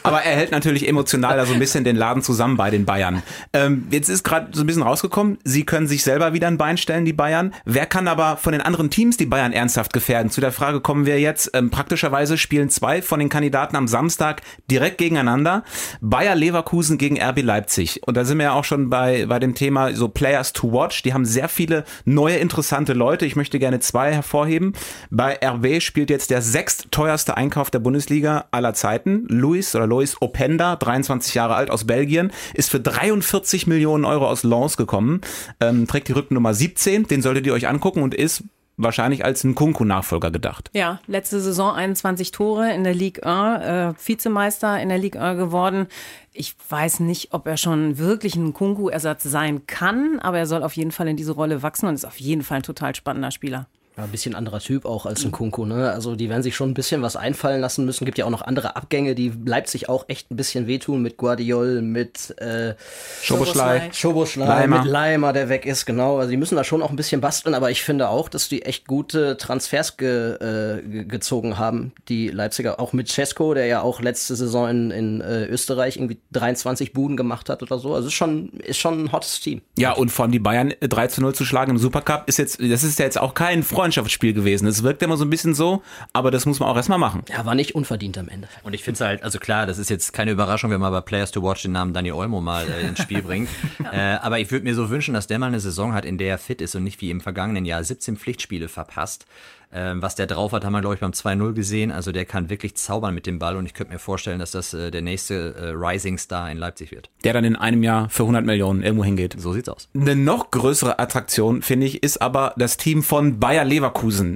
Aber 0.03 0.21
er 0.23 0.35
hält 0.35 0.51
natürlich 0.51 0.87
emotional 0.89 1.37
da 1.37 1.45
so 1.45 1.53
ein 1.53 1.59
bisschen 1.59 1.85
den 1.85 1.95
Laden 1.95 2.21
zusammen 2.21 2.57
bei 2.57 2.69
den 2.69 2.83
Bayern. 2.83 3.23
Ähm, 3.53 3.87
jetzt 3.89 4.09
ist 4.09 4.25
gerade 4.25 4.49
so 4.51 4.63
ein 4.63 4.67
bisschen 4.67 4.83
rausgekommen, 4.83 5.37
sie 5.45 5.65
können 5.65 5.87
sich 5.87 6.03
selber 6.03 6.33
wieder 6.33 6.47
ein 6.47 6.57
Bein 6.57 6.77
stellen, 6.77 7.05
die 7.05 7.13
Bayern. 7.13 7.53
Wer 7.63 7.85
kann 7.85 8.09
aber 8.09 8.35
von 8.35 8.51
den 8.51 8.61
anderen 8.61 8.89
Teams 8.89 9.15
die 9.15 9.25
Bayern 9.25 9.53
ernsthaft 9.53 9.93
gefährden? 9.93 10.31
Zu 10.31 10.41
der 10.41 10.51
Frage 10.51 10.81
kommen 10.81 11.05
wir 11.05 11.21
jetzt. 11.21 11.51
Ähm, 11.53 11.69
praktischerweise 11.69 12.37
spielen 12.37 12.69
zwei 12.69 13.01
von 13.01 13.21
den 13.21 13.29
Kandidaten 13.29 13.77
am 13.77 13.87
Samstag 13.87 14.41
direkt 14.69 14.97
gegeneinander. 14.97 15.63
Bayer 16.01 16.35
Leverkusen 16.35 16.97
gegen 16.97 17.21
RB 17.21 17.41
Leipzig. 17.41 18.01
Und 18.05 18.17
da 18.17 18.25
sind 18.25 18.37
wir 18.37 18.45
ja 18.45 18.53
auch 18.53 18.63
schon 18.63 18.89
bei, 18.89 19.25
bei 19.25 19.39
dem 19.39 19.55
Thema 19.55 19.93
so 19.93 20.07
Players 20.07 20.53
to 20.53 20.71
Watch. 20.71 21.03
Die 21.03 21.13
haben 21.13 21.25
sehr 21.25 21.49
viele 21.49 21.83
neue 22.05 22.37
interessante 22.37 22.93
Leute. 22.93 23.25
Ich 23.25 23.35
möchte 23.35 23.59
gerne 23.59 23.79
zwei 23.79 24.13
hervorheben. 24.13 24.73
Bei 25.09 25.37
RB 25.43 25.81
spielt 25.81 26.09
jetzt 26.09 26.29
der 26.29 26.41
sechstteuerste 26.41 27.37
Einkauf 27.37 27.69
der 27.69 27.79
Bundesliga 27.79 28.45
aller 28.51 28.73
Zeiten. 28.73 29.25
Luis 29.27 29.75
oder 29.75 29.87
Lois 29.87 30.21
Openda, 30.21 30.75
23 30.75 31.33
Jahre 31.33 31.55
alt 31.55 31.69
aus 31.69 31.85
Belgien, 31.85 32.31
ist 32.53 32.69
für 32.69 32.79
43 32.79 33.67
Millionen 33.67 34.05
Euro 34.05 34.27
aus 34.27 34.43
Lens 34.43 34.77
gekommen, 34.77 35.21
ähm, 35.59 35.87
trägt 35.87 36.07
die 36.07 36.13
Rückennummer 36.13 36.53
17. 36.53 37.07
Den 37.07 37.21
solltet 37.21 37.45
ihr 37.45 37.53
euch 37.53 37.67
angucken 37.67 38.01
und 38.01 38.13
ist 38.13 38.43
wahrscheinlich 38.77 39.25
als 39.25 39.43
ein 39.43 39.55
Kunku-Nachfolger 39.55 40.31
gedacht. 40.31 40.69
Ja, 40.73 40.99
letzte 41.07 41.41
Saison 41.41 41.73
21 41.73 42.31
Tore 42.31 42.73
in 42.73 42.83
der 42.83 42.93
Ligue 42.93 43.25
1, 43.25 43.63
äh, 43.63 43.93
Vizemeister 44.07 44.79
in 44.79 44.89
der 44.89 44.99
Ligue 44.99 45.19
1 45.19 45.37
geworden. 45.37 45.87
Ich 46.31 46.55
weiß 46.69 46.99
nicht, 47.01 47.33
ob 47.33 47.47
er 47.47 47.57
schon 47.57 47.97
wirklich 47.97 48.35
ein 48.35 48.53
Kunku-Ersatz 48.53 49.23
sein 49.23 49.65
kann, 49.65 50.19
aber 50.19 50.37
er 50.37 50.45
soll 50.45 50.63
auf 50.63 50.73
jeden 50.73 50.91
Fall 50.91 51.07
in 51.07 51.17
diese 51.17 51.33
Rolle 51.33 51.63
wachsen 51.63 51.87
und 51.87 51.95
ist 51.95 52.05
auf 52.05 52.19
jeden 52.19 52.43
Fall 52.43 52.57
ein 52.57 52.63
total 52.63 52.95
spannender 52.95 53.31
Spieler. 53.31 53.67
Ja, 53.97 54.03
ein 54.03 54.09
bisschen 54.11 54.35
anderer 54.35 54.59
Typ 54.59 54.85
auch 54.85 55.07
als 55.07 55.25
ein 55.25 55.31
Kunku, 55.31 55.65
ne? 55.65 55.91
Also 55.91 56.15
die 56.15 56.29
werden 56.29 56.43
sich 56.43 56.55
schon 56.55 56.69
ein 56.69 56.73
bisschen 56.75 57.01
was 57.01 57.15
einfallen 57.15 57.59
lassen 57.61 57.83
müssen. 57.85 58.05
Gibt 58.05 58.19
ja 58.19 58.25
auch 58.25 58.29
noch 58.29 58.43
andere 58.43 58.75
Abgänge, 58.75 59.15
die 59.15 59.33
Leipzig 59.45 59.89
auch 59.89 60.05
echt 60.07 60.29
ein 60.31 60.35
bisschen 60.37 60.67
wehtun 60.67 61.01
mit 61.01 61.17
Guardiol, 61.17 61.81
mit 61.81 62.39
äh, 62.39 62.75
Schoboschlei. 63.23 63.89
Schoboschlei, 63.93 64.45
Leimer. 64.45 64.77
mit 64.83 64.85
Leimer, 64.91 65.33
der 65.33 65.49
weg 65.49 65.65
ist, 65.65 65.85
genau. 65.85 66.17
Also 66.17 66.29
die 66.29 66.37
müssen 66.37 66.55
da 66.55 66.63
schon 66.63 66.81
auch 66.81 66.89
ein 66.91 66.95
bisschen 66.95 67.21
basteln, 67.21 67.55
aber 67.55 67.71
ich 67.71 67.81
finde 67.81 68.09
auch, 68.09 68.29
dass 68.29 68.49
die 68.49 68.61
echt 68.63 68.85
gute 68.87 69.37
Transfers 69.37 69.97
ge, 69.97 70.33
äh, 70.35 70.81
ge- 70.83 71.05
gezogen 71.05 71.57
haben, 71.57 71.91
die 72.07 72.27
Leipziger. 72.29 72.79
Auch 72.79 72.93
mit 72.93 73.07
Cesco, 73.09 73.53
der 73.53 73.65
ja 73.65 73.81
auch 73.81 74.01
letzte 74.01 74.35
Saison 74.35 74.69
in, 74.69 74.91
in 74.91 75.21
äh, 75.21 75.45
Österreich 75.45 75.97
irgendwie 75.97 76.19
23 76.33 76.93
Buden 76.93 77.17
gemacht 77.17 77.49
hat 77.49 77.63
oder 77.63 77.79
so. 77.79 77.93
Also 77.95 78.07
ist 78.09 78.13
schon, 78.13 78.49
ist 78.59 78.77
schon 78.77 79.05
ein 79.05 79.11
hottes 79.11 79.39
Team. 79.39 79.61
Ja, 79.77 79.93
und 79.93 80.09
vor 80.11 80.23
allem 80.23 80.31
die 80.31 80.39
Bayern 80.39 80.71
äh, 80.79 80.87
3 80.87 81.07
zu 81.07 81.21
0 81.21 81.33
zu 81.33 81.45
schlagen 81.45 81.71
im 81.71 81.77
Supercup 81.77 82.23
ist 82.27 82.37
jetzt, 82.37 82.59
das 82.61 82.83
ist 82.83 82.99
ja 82.99 83.05
jetzt 83.05 83.17
auch 83.19 83.33
kein 83.33 83.63
Freundschaftsspiel 83.87 84.33
gewesen. 84.33 84.67
Es 84.67 84.83
wirkt 84.83 85.01
immer 85.01 85.15
so 85.15 85.23
ein 85.23 85.29
bisschen 85.29 85.53
so, 85.53 85.81
aber 86.11 86.29
das 86.29 86.45
muss 86.45 86.59
man 86.59 86.67
auch 86.67 86.75
erstmal 86.75 86.97
machen. 86.97 87.23
Ja, 87.29 87.45
war 87.45 87.55
nicht 87.55 87.73
unverdient 87.73 88.17
am 88.17 88.27
Ende. 88.27 88.49
Und 88.63 88.73
ich 88.73 88.83
finde 88.83 88.95
es 88.95 89.01
halt, 89.01 89.23
also 89.23 89.39
klar, 89.39 89.65
das 89.65 89.77
ist 89.77 89.89
jetzt 89.89 90.11
keine 90.11 90.31
Überraschung, 90.31 90.71
wenn 90.71 90.81
man 90.81 90.91
bei 90.91 90.99
Players 90.99 91.31
to 91.31 91.41
Watch 91.41 91.61
den 91.61 91.71
Namen 91.71 91.93
Dani 91.93 92.11
Olmo 92.11 92.41
mal 92.41 92.67
äh, 92.67 92.85
ins 92.85 93.01
Spiel 93.01 93.21
bringt. 93.21 93.47
äh, 93.93 94.17
aber 94.21 94.39
ich 94.39 94.51
würde 94.51 94.65
mir 94.65 94.75
so 94.75 94.89
wünschen, 94.89 95.13
dass 95.13 95.27
der 95.27 95.39
mal 95.39 95.47
eine 95.47 95.61
Saison 95.61 95.93
hat, 95.93 96.03
in 96.03 96.17
der 96.17 96.31
er 96.31 96.37
fit 96.37 96.61
ist 96.61 96.75
und 96.75 96.83
nicht 96.83 96.99
wie 96.99 97.09
im 97.09 97.21
vergangenen 97.21 97.63
Jahr 97.63 97.81
17 97.81 98.17
Pflichtspiele 98.17 98.67
verpasst. 98.67 99.25
Ähm, 99.73 100.01
was 100.01 100.15
der 100.15 100.27
drauf 100.27 100.53
hat, 100.53 100.63
haben 100.63 100.71
wir, 100.71 100.79
glaube 100.79 100.95
ich, 100.95 101.01
beim 101.01 101.11
2-0 101.11 101.53
gesehen. 101.53 101.91
Also 101.91 102.13
der 102.13 102.23
kann 102.25 102.49
wirklich 102.49 102.75
zaubern 102.75 103.13
mit 103.13 103.25
dem 103.25 103.37
Ball 103.37 103.57
und 103.57 103.65
ich 103.65 103.73
könnte 103.73 103.91
mir 103.91 103.99
vorstellen, 103.99 104.39
dass 104.39 104.51
das 104.51 104.73
äh, 104.73 104.91
der 104.91 105.01
nächste 105.01 105.55
äh, 105.55 105.69
Rising 105.69 106.17
Star 106.17 106.49
in 106.49 106.57
Leipzig 106.57 106.91
wird. 106.91 107.09
Der 107.25 107.33
dann 107.33 107.43
in 107.43 107.57
einem 107.57 107.83
Jahr 107.83 108.09
für 108.09 108.23
100 108.23 108.45
Millionen 108.45 108.81
irgendwo 108.81 109.03
hingeht. 109.03 109.35
So 109.37 109.51
sieht's 109.51 109.67
aus. 109.67 109.89
Eine 109.93 110.15
noch 110.15 110.51
größere 110.51 110.99
Attraktion, 110.99 111.61
finde 111.61 111.85
ich, 111.85 112.01
ist 112.01 112.21
aber 112.21 112.53
das 112.55 112.77
Team 112.77 113.03
von 113.03 113.39
Bayer 113.39 113.65
Leverkusen. 113.65 113.76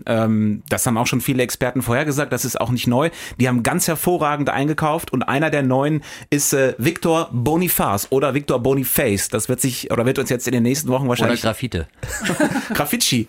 Ähm, 0.05 0.63
das 0.69 0.85
haben 0.85 0.97
auch 0.97 1.07
schon 1.07 1.21
viele 1.21 1.43
Experten 1.43 1.81
vorhergesagt, 1.81 2.31
das 2.31 2.45
ist 2.45 2.59
auch 2.59 2.71
nicht 2.71 2.87
neu. 2.87 3.09
Die 3.39 3.47
haben 3.47 3.63
ganz 3.63 3.87
hervorragend 3.87 4.49
eingekauft 4.49 5.11
und 5.13 5.23
einer 5.23 5.49
der 5.49 5.63
neuen 5.63 6.03
ist 6.29 6.53
äh, 6.53 6.75
Victor 6.77 7.29
Boniface 7.31 8.11
oder 8.11 8.33
Victor 8.33 8.59
Boniface. 8.59 9.29
Das 9.29 9.49
wird 9.49 9.61
sich 9.61 9.91
oder 9.91 10.05
wird 10.05 10.19
uns 10.19 10.29
jetzt 10.29 10.47
in 10.47 10.53
den 10.53 10.63
nächsten 10.63 10.89
Wochen 10.89 11.03
Oder 11.03 11.09
wahrscheinlich 11.09 11.41
Graffite. 11.41 11.87
Graffiti. 12.73 13.27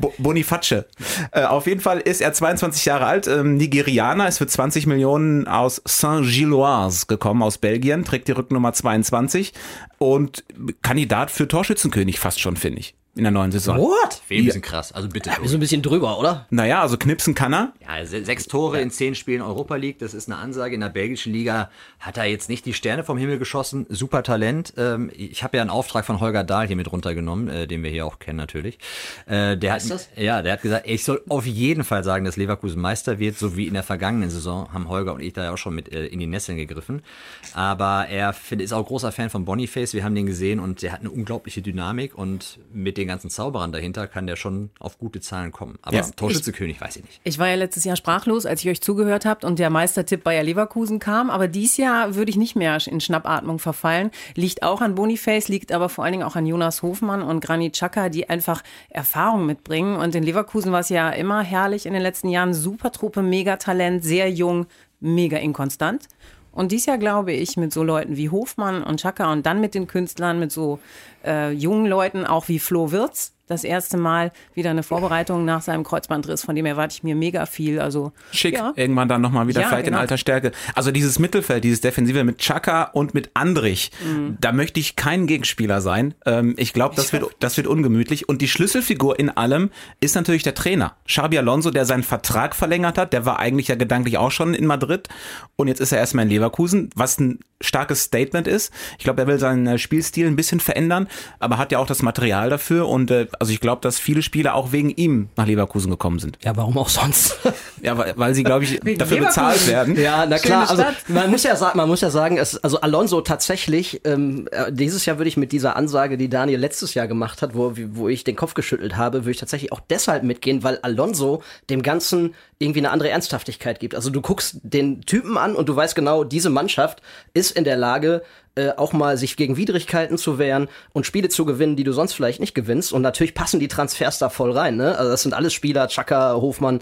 Bo 0.00 0.12
Boniface. 0.18 0.84
Äh, 1.32 1.44
auf 1.44 1.66
jeden 1.66 1.80
Fall 1.80 1.98
ist 2.00 2.20
er 2.20 2.32
22 2.32 2.84
Jahre 2.84 3.06
alt, 3.06 3.26
ähm, 3.26 3.56
Nigerianer, 3.56 4.28
ist 4.28 4.38
für 4.38 4.46
20 4.46 4.86
Millionen 4.86 5.46
aus 5.46 5.82
Saint-Gilloise 5.84 7.06
gekommen, 7.06 7.42
aus 7.42 7.58
Belgien, 7.58 8.04
trägt 8.04 8.28
die 8.28 8.32
Rücknummer 8.32 8.72
22 8.72 9.52
und 9.98 10.44
Kandidat 10.82 11.30
für 11.30 11.48
Torschützenkönig 11.48 12.18
fast 12.18 12.40
schon, 12.40 12.56
finde 12.56 12.80
ich, 12.80 12.94
in 13.14 13.24
der 13.24 13.30
neuen 13.30 13.52
Saison. 13.52 13.76
What? 13.78 14.22
Wäre 14.28 14.40
ein 14.40 14.46
bisschen 14.46 14.62
krass. 14.62 14.90
Also 14.92 15.08
bitte. 15.08 15.30
Ist 15.42 15.50
so 15.50 15.56
ein 15.58 15.60
bisschen 15.60 15.82
drüber, 15.82 16.18
oder? 16.18 16.46
Naja, 16.48 16.80
also 16.80 16.96
knipsen 16.96 17.34
kann 17.34 17.52
er. 17.52 17.72
Ja, 17.86 18.06
se- 18.06 18.24
sechs 18.24 18.46
Tore 18.46 18.80
in 18.80 18.90
zehn 18.90 19.14
Spielen 19.14 19.42
Europa 19.42 19.76
League, 19.76 19.98
das 19.98 20.14
ist 20.14 20.30
eine 20.30 20.38
Ansage. 20.38 20.74
In 20.74 20.80
der 20.80 20.88
belgischen 20.88 21.30
Liga 21.32 21.70
hat 22.00 22.16
er 22.16 22.24
jetzt 22.24 22.48
nicht 22.48 22.64
die 22.64 22.72
Sterne 22.72 23.04
vom 23.04 23.18
Himmel 23.18 23.38
geschossen. 23.38 23.84
Super 23.90 24.22
Talent. 24.22 24.72
Ähm, 24.78 25.10
ich 25.14 25.42
habe 25.42 25.58
ja 25.58 25.60
einen 25.62 25.68
Auftrag 25.70 26.06
von 26.06 26.20
Holger 26.20 26.42
Dahl 26.42 26.66
hier 26.66 26.76
mit 26.76 26.90
runtergenommen, 26.90 27.48
äh, 27.50 27.66
den 27.66 27.82
wir 27.82 27.90
hier 27.90 28.06
auch 28.06 28.18
kennen 28.18 28.38
natürlich. 28.38 28.78
Äh, 29.26 29.58
der 29.58 29.74
hat, 29.74 29.90
das? 29.90 30.08
Ja, 30.16 30.40
der 30.40 30.54
hat 30.54 30.62
gesagt, 30.62 30.88
ich 30.88 31.04
soll 31.04 31.20
auf 31.28 31.44
jeden 31.44 31.84
Fall 31.84 32.04
sagen, 32.04 32.24
dass 32.24 32.36
Leverkusen 32.38 32.80
Meister 32.80 33.18
wird, 33.18 33.36
so 33.36 33.56
wie 33.58 33.66
in 33.66 33.74
der 33.74 33.82
vergangenen 33.82 34.30
Saison 34.30 34.72
haben 34.72 34.88
Holger 34.88 35.12
und 35.12 35.20
ich 35.20 35.34
da 35.34 35.44
ja 35.44 35.52
auch 35.52 35.58
schon 35.58 35.74
mit 35.74 35.92
äh, 35.92 36.06
in 36.06 36.18
die 36.18 36.26
Nesseln 36.26 36.56
gegriffen. 36.56 37.02
Aber 37.52 38.06
er 38.08 38.32
find, 38.32 38.62
ist 38.62 38.72
auch 38.72 38.86
großer 38.86 39.12
Fan 39.12 39.28
von 39.28 39.44
Boniface. 39.44 39.92
Wir 39.92 40.02
haben 40.02 40.14
den 40.14 40.24
gesehen 40.24 40.60
und 40.60 40.80
der 40.80 40.92
hat 40.92 41.00
eine 41.00 41.10
unglaubliche 41.10 41.60
Dynamik 41.60 42.14
und 42.16 42.58
mit 42.72 42.96
den 43.02 43.08
ganzen 43.08 43.30
Zauberern 43.30 43.72
dahinter 43.72 44.06
kann 44.06 44.26
der 44.26 44.36
schon 44.36 44.70
auf 44.78 44.98
gute 44.98 45.20
Zahlen 45.20 45.52
kommen. 45.52 45.78
Aber 45.82 45.96
Ja. 45.96 46.02
Torschützekönig 46.02 46.80
weiß 46.80 46.96
ich 46.96 47.04
nicht. 47.04 47.20
Ich 47.24 47.38
war 47.38 47.48
ja 47.48 47.54
letztes 47.56 47.84
Jahr 47.84 47.96
sprachlos, 47.96 48.46
als 48.46 48.62
ich 48.64 48.70
euch 48.70 48.80
zugehört 48.80 49.24
habt 49.24 49.44
und 49.44 49.58
der 49.58 49.70
Meistertipp 49.70 50.24
Bayer 50.24 50.42
Leverkusen 50.42 50.98
kam. 50.98 51.30
Aber 51.30 51.48
dies 51.48 51.76
Jahr 51.76 52.14
würde 52.14 52.30
ich 52.30 52.36
nicht 52.36 52.56
mehr 52.56 52.78
in 52.86 53.00
Schnappatmung 53.00 53.58
verfallen. 53.58 54.10
Liegt 54.34 54.62
auch 54.62 54.80
an 54.80 54.94
Boniface, 54.94 55.48
liegt 55.48 55.72
aber 55.72 55.88
vor 55.88 56.04
allen 56.04 56.12
Dingen 56.12 56.24
auch 56.24 56.36
an 56.36 56.46
Jonas 56.46 56.82
Hofmann 56.82 57.22
und 57.22 57.40
Granit 57.40 57.74
Xhaka, 57.74 58.08
die 58.08 58.28
einfach 58.30 58.62
Erfahrung 58.90 59.46
mitbringen. 59.46 59.96
Und 59.96 60.14
in 60.14 60.22
Leverkusen 60.22 60.72
war 60.72 60.80
es 60.80 60.88
ja 60.88 61.10
immer 61.10 61.42
herrlich 61.42 61.86
in 61.86 61.92
den 61.92 62.02
letzten 62.02 62.28
Jahren. 62.28 62.54
Super 62.54 62.92
Truppe, 62.92 63.22
mega 63.22 63.56
Talent, 63.56 64.04
sehr 64.04 64.30
jung, 64.30 64.66
mega 65.00 65.38
inkonstant. 65.38 66.06
Und 66.52 66.70
dies 66.70 66.86
Jahr 66.86 66.98
glaube 66.98 67.32
ich 67.32 67.56
mit 67.56 67.72
so 67.72 67.82
Leuten 67.82 68.16
wie 68.16 68.28
Hofmann 68.28 68.82
und 68.82 69.00
Chaka 69.00 69.32
und 69.32 69.46
dann 69.46 69.60
mit 69.60 69.74
den 69.74 69.86
Künstlern, 69.86 70.38
mit 70.38 70.52
so 70.52 70.78
äh, 71.24 71.50
jungen 71.50 71.86
Leuten 71.86 72.26
auch 72.26 72.48
wie 72.48 72.58
Flo 72.58 72.92
Wirz, 72.92 73.32
das 73.52 73.64
erste 73.64 73.96
Mal 73.96 74.32
wieder 74.54 74.70
eine 74.70 74.82
Vorbereitung 74.82 75.44
nach 75.44 75.62
seinem 75.62 75.84
Kreuzbandriss, 75.84 76.42
von 76.44 76.56
dem 76.56 76.66
erwarte 76.66 76.94
ich 76.96 77.02
mir 77.02 77.14
mega 77.14 77.46
viel. 77.46 77.80
Also 77.80 78.12
Schick, 78.32 78.54
Ja. 78.54 78.72
irgendwann 78.76 79.08
dann 79.08 79.20
nochmal 79.20 79.46
wieder 79.48 79.60
Ja, 79.60 79.68
vielleicht 79.68 79.86
in 79.86 79.92
genau. 79.92 80.00
alter 80.00 80.16
Stärke. 80.18 80.52
Also 80.74 80.90
dieses 80.90 81.18
Mittelfeld, 81.18 81.64
dieses 81.64 81.80
Defensive 81.80 82.24
mit 82.24 82.38
Chaka 82.38 82.84
und 82.84 83.14
mit 83.14 83.30
Andrich, 83.34 83.90
Mhm. 84.04 84.36
da 84.40 84.52
möchte 84.52 84.80
ich 84.80 84.96
kein 84.96 85.26
Gegenspieler 85.26 85.80
sein. 85.80 86.14
Ähm, 86.26 86.54
ich 86.56 86.72
glaube, 86.72 86.96
das 86.96 87.12
wird, 87.12 87.24
das 87.40 87.56
wird 87.56 87.66
ungemütlich. 87.66 88.28
Und 88.28 88.42
die 88.42 88.48
Schlüsselfigur 88.48 89.18
in 89.18 89.30
allem 89.30 89.70
ist 90.00 90.14
natürlich 90.14 90.42
der 90.42 90.54
Trainer. 90.54 90.96
Xabi 91.06 91.38
Alonso, 91.38 91.70
der 91.70 91.84
seinen 91.84 92.02
Vertrag 92.02 92.54
verlängert 92.56 92.98
hat, 92.98 93.12
der 93.12 93.26
war 93.26 93.38
eigentlich 93.38 93.68
ja 93.68 93.74
gedanklich 93.74 94.18
auch 94.18 94.30
schon 94.30 94.54
in 94.54 94.66
Madrid 94.66 95.08
und 95.56 95.68
jetzt 95.68 95.80
ist 95.80 95.92
er 95.92 95.98
erstmal 95.98 96.24
in 96.24 96.30
Leverkusen, 96.30 96.90
was 96.94 97.18
ein 97.18 97.40
starkes 97.60 98.02
Statement 98.04 98.48
ist. 98.48 98.72
Ich 98.98 99.04
glaube, 99.04 99.22
er 99.22 99.26
will 99.28 99.38
seinen 99.38 99.66
äh, 99.66 99.78
Spielstil 99.78 100.26
ein 100.26 100.34
bisschen 100.36 100.58
verändern, 100.60 101.06
aber 101.38 101.58
hat 101.58 101.70
ja 101.72 101.78
auch 101.78 101.86
das 101.86 102.02
Material 102.02 102.50
dafür 102.50 102.88
und 102.88 103.10
äh, 103.10 103.28
Also 103.42 103.52
ich 103.52 103.58
glaube, 103.58 103.80
dass 103.80 103.98
viele 103.98 104.22
Spieler 104.22 104.54
auch 104.54 104.70
wegen 104.70 104.90
ihm 104.90 105.28
nach 105.34 105.48
Leverkusen 105.48 105.90
gekommen 105.90 106.20
sind. 106.20 106.38
Ja, 106.44 106.56
warum 106.56 106.78
auch 106.78 106.88
sonst? 106.88 107.36
Ja, 107.82 107.98
weil, 107.98 108.12
weil 108.14 108.34
sie, 108.36 108.44
glaube 108.44 108.62
ich, 108.62 108.78
Wegen 108.84 108.96
dafür 109.00 109.16
Leverkusen. 109.16 109.42
bezahlt 109.42 109.66
werden. 109.66 110.00
Ja, 110.00 110.24
na 110.26 110.38
klar. 110.38 110.70
Also, 110.70 110.84
man 111.08 111.28
muss 111.28 111.42
ja 111.42 111.56
sagen, 111.56 111.76
man 111.76 111.88
muss 111.88 112.02
ja 112.02 112.10
sagen, 112.10 112.38
es, 112.38 112.56
also 112.58 112.80
Alonso 112.82 113.20
tatsächlich, 113.20 114.00
ähm, 114.04 114.46
äh, 114.52 114.70
dieses 114.70 115.04
Jahr 115.06 115.18
würde 115.18 115.28
ich 115.28 115.36
mit 115.36 115.50
dieser 115.50 115.74
Ansage, 115.74 116.16
die 116.16 116.28
Daniel 116.28 116.60
letztes 116.60 116.94
Jahr 116.94 117.08
gemacht 117.08 117.42
hat, 117.42 117.56
wo, 117.56 117.72
wo 117.90 118.08
ich 118.08 118.22
den 118.22 118.36
Kopf 118.36 118.54
geschüttelt 118.54 118.96
habe, 118.96 119.22
würde 119.22 119.32
ich 119.32 119.38
tatsächlich 119.38 119.72
auch 119.72 119.80
deshalb 119.90 120.22
mitgehen, 120.22 120.62
weil 120.62 120.78
Alonso 120.82 121.42
dem 121.68 121.82
Ganzen 121.82 122.36
irgendwie 122.60 122.78
eine 122.78 122.90
andere 122.90 123.10
Ernsthaftigkeit 123.10 123.80
gibt. 123.80 123.96
Also 123.96 124.10
du 124.10 124.20
guckst 124.20 124.58
den 124.62 125.00
Typen 125.00 125.36
an 125.36 125.56
und 125.56 125.68
du 125.68 125.74
weißt 125.74 125.96
genau, 125.96 126.22
diese 126.22 126.48
Mannschaft 126.48 127.02
ist 127.34 127.50
in 127.50 127.64
der 127.64 127.76
Lage, 127.76 128.22
äh, 128.54 128.70
auch 128.76 128.92
mal 128.92 129.16
sich 129.16 129.36
gegen 129.36 129.56
Widrigkeiten 129.56 130.18
zu 130.18 130.38
wehren 130.38 130.68
und 130.92 131.06
Spiele 131.06 131.28
zu 131.28 131.44
gewinnen, 131.44 131.76
die 131.76 131.84
du 131.84 131.92
sonst 131.92 132.12
vielleicht 132.12 132.40
nicht 132.40 132.54
gewinnst. 132.54 132.92
Und 132.92 133.02
natürlich 133.02 133.34
passen 133.34 133.60
die 133.60 133.68
Transfers 133.68 134.18
da 134.18 134.28
voll 134.28 134.52
rein. 134.52 134.76
Ne? 134.76 134.96
Also 134.98 135.10
das 135.10 135.22
sind 135.22 135.34
alles 135.34 135.54
Spieler, 135.54 135.88
Chaka, 135.88 136.34
Hofmann, 136.34 136.80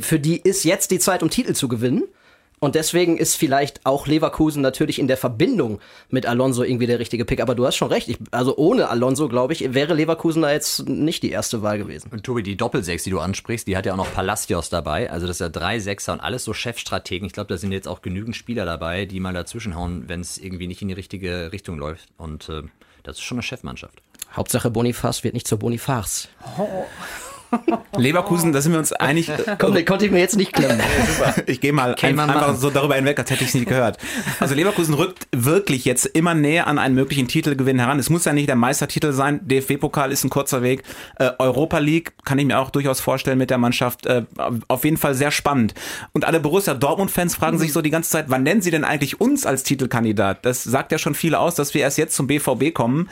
für 0.00 0.20
die 0.20 0.38
ist 0.38 0.64
jetzt 0.64 0.90
die 0.90 0.98
Zeit, 0.98 1.22
um 1.22 1.30
Titel 1.30 1.54
zu 1.54 1.68
gewinnen. 1.68 2.04
Und 2.60 2.74
deswegen 2.74 3.16
ist 3.16 3.36
vielleicht 3.36 3.86
auch 3.86 4.06
Leverkusen 4.06 4.62
natürlich 4.62 4.98
in 4.98 5.08
der 5.08 5.16
Verbindung 5.16 5.80
mit 6.10 6.26
Alonso 6.26 6.62
irgendwie 6.62 6.86
der 6.86 6.98
richtige 6.98 7.24
Pick. 7.24 7.40
Aber 7.40 7.54
du 7.54 7.66
hast 7.66 7.76
schon 7.76 7.88
recht. 7.88 8.08
Ich, 8.08 8.18
also 8.30 8.56
ohne 8.56 8.88
Alonso, 8.88 9.28
glaube 9.28 9.52
ich, 9.52 9.74
wäre 9.74 9.94
Leverkusen 9.94 10.42
da 10.42 10.52
jetzt 10.52 10.88
nicht 10.88 11.22
die 11.22 11.30
erste 11.30 11.62
Wahl 11.62 11.78
gewesen. 11.78 12.10
Und 12.10 12.24
Tobi, 12.24 12.42
die 12.42 12.56
Doppelsechs, 12.56 13.04
die 13.04 13.10
du 13.10 13.20
ansprichst, 13.20 13.66
die 13.66 13.76
hat 13.76 13.86
ja 13.86 13.92
auch 13.92 13.98
noch 13.98 14.12
Palacios 14.12 14.70
dabei. 14.70 15.10
Also 15.10 15.26
das 15.26 15.36
ist 15.36 15.40
ja 15.40 15.48
drei 15.48 15.78
Sechser 15.78 16.12
und 16.12 16.20
alles 16.20 16.44
so 16.44 16.52
Chefstrategen. 16.52 17.26
Ich 17.26 17.32
glaube, 17.32 17.48
da 17.48 17.56
sind 17.56 17.72
jetzt 17.72 17.88
auch 17.88 18.02
genügend 18.02 18.36
Spieler 18.36 18.64
dabei, 18.64 19.04
die 19.04 19.20
mal 19.20 19.34
dazwischenhauen, 19.34 20.08
wenn 20.08 20.20
es 20.20 20.38
irgendwie 20.38 20.66
nicht 20.66 20.82
in 20.82 20.88
die 20.88 20.94
richtige 20.94 21.52
Richtung 21.52 21.78
läuft. 21.78 22.08
Und 22.16 22.48
äh, 22.48 22.62
das 23.02 23.18
ist 23.18 23.22
schon 23.22 23.36
eine 23.36 23.42
Chefmannschaft. 23.42 24.02
Hauptsache 24.32 24.70
Bonifaz 24.70 25.24
wird 25.24 25.34
nicht 25.34 25.46
zur 25.46 25.58
Bonifaz. 25.58 26.28
Leverkusen, 27.96 28.52
da 28.52 28.60
sind 28.60 28.72
wir 28.72 28.78
uns 28.78 28.92
einig. 28.92 29.30
Komm, 29.58 29.74
den 29.74 29.84
konnte 29.84 30.06
ich 30.06 30.10
mir 30.10 30.20
jetzt 30.20 30.36
nicht 30.36 30.52
klemmen. 30.52 30.80
Ich 31.46 31.60
gehe 31.60 31.72
mal 31.72 31.94
ein, 31.94 32.18
einfach 32.18 32.56
so 32.56 32.70
darüber 32.70 32.94
hinweg, 32.94 33.18
als 33.18 33.30
hätte 33.30 33.42
ich 33.42 33.48
es 33.48 33.54
nicht 33.54 33.68
gehört. 33.68 33.98
Also 34.40 34.54
Leverkusen 34.54 34.94
rückt 34.94 35.26
wirklich 35.32 35.84
jetzt 35.84 36.04
immer 36.06 36.34
näher 36.34 36.66
an 36.66 36.78
einen 36.78 36.94
möglichen 36.94 37.28
Titelgewinn 37.28 37.78
heran. 37.78 37.98
Es 37.98 38.10
muss 38.10 38.24
ja 38.24 38.32
nicht 38.32 38.48
der 38.48 38.56
Meistertitel 38.56 39.12
sein. 39.12 39.40
DFB-Pokal 39.44 40.12
ist 40.12 40.24
ein 40.24 40.30
kurzer 40.30 40.62
Weg. 40.62 40.82
Äh, 41.16 41.30
Europa 41.38 41.78
League 41.78 42.12
kann 42.24 42.38
ich 42.38 42.46
mir 42.46 42.58
auch 42.58 42.70
durchaus 42.70 43.00
vorstellen 43.00 43.38
mit 43.38 43.50
der 43.50 43.58
Mannschaft. 43.58 44.06
Äh, 44.06 44.24
auf 44.68 44.84
jeden 44.84 44.96
Fall 44.96 45.14
sehr 45.14 45.30
spannend. 45.30 45.74
Und 46.12 46.24
alle 46.24 46.40
Borussia 46.40 46.74
Dortmund-Fans 46.74 47.34
fragen 47.34 47.58
sich 47.58 47.72
so 47.72 47.82
die 47.82 47.90
ganze 47.90 48.10
Zeit, 48.10 48.26
wann 48.28 48.42
nennen 48.42 48.62
sie 48.62 48.70
denn 48.70 48.84
eigentlich 48.84 49.20
uns 49.20 49.46
als 49.46 49.62
Titelkandidat? 49.62 50.44
Das 50.44 50.64
sagt 50.64 50.92
ja 50.92 50.98
schon 50.98 51.14
viel 51.14 51.34
aus, 51.34 51.54
dass 51.54 51.74
wir 51.74 51.82
erst 51.82 51.98
jetzt 51.98 52.14
zum 52.14 52.26
BVB 52.26 52.74
kommen. 52.74 53.08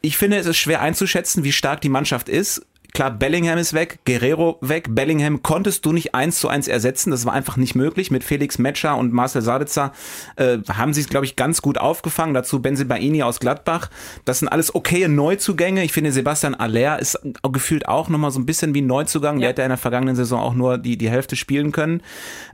Ich 0.00 0.16
finde, 0.16 0.36
es 0.36 0.46
ist 0.46 0.56
schwer 0.56 0.80
einzuschätzen, 0.80 1.44
wie 1.44 1.52
stark 1.52 1.80
die 1.80 1.88
Mannschaft 1.88 2.28
ist. 2.28 2.64
Klar, 2.94 3.10
Bellingham 3.12 3.58
ist 3.58 3.74
weg, 3.74 4.00
Guerrero 4.06 4.58
weg. 4.60 4.86
Bellingham 4.90 5.42
konntest 5.42 5.84
du 5.84 5.92
nicht 5.92 6.14
eins 6.14 6.40
zu 6.40 6.48
eins 6.48 6.66
ersetzen. 6.68 7.10
Das 7.10 7.26
war 7.26 7.32
einfach 7.32 7.56
nicht 7.56 7.74
möglich. 7.74 8.10
Mit 8.10 8.24
Felix 8.24 8.58
Metscher 8.58 8.96
und 8.96 9.12
Marcel 9.12 9.42
Sabitzer 9.42 9.92
äh, 10.36 10.58
haben 10.68 10.92
sie 10.94 11.02
es, 11.02 11.08
glaube 11.08 11.26
ich, 11.26 11.36
ganz 11.36 11.62
gut 11.62 11.78
aufgefangen. 11.78 12.34
Dazu 12.34 12.60
Benzibaini 12.60 13.22
aus 13.22 13.40
Gladbach. 13.40 13.90
Das 14.24 14.40
sind 14.40 14.48
alles 14.48 14.74
okaye 14.74 15.08
Neuzugänge. 15.08 15.84
Ich 15.84 15.92
finde, 15.92 16.10
Sebastian 16.12 16.54
Aller 16.54 16.98
ist 16.98 17.18
gefühlt 17.52 17.86
auch 17.86 18.08
nochmal 18.08 18.30
so 18.30 18.40
ein 18.40 18.46
bisschen 18.46 18.74
wie 18.74 18.80
ein 18.80 18.86
Neuzugang. 18.86 19.36
Der 19.38 19.44
Ja. 19.44 19.48
hätte 19.50 19.62
in 19.62 19.68
der 19.68 19.78
vergangenen 19.78 20.16
Saison 20.16 20.40
auch 20.40 20.54
nur 20.54 20.78
die, 20.78 20.96
die 20.96 21.10
Hälfte 21.10 21.36
spielen 21.36 21.70
können. 21.72 22.02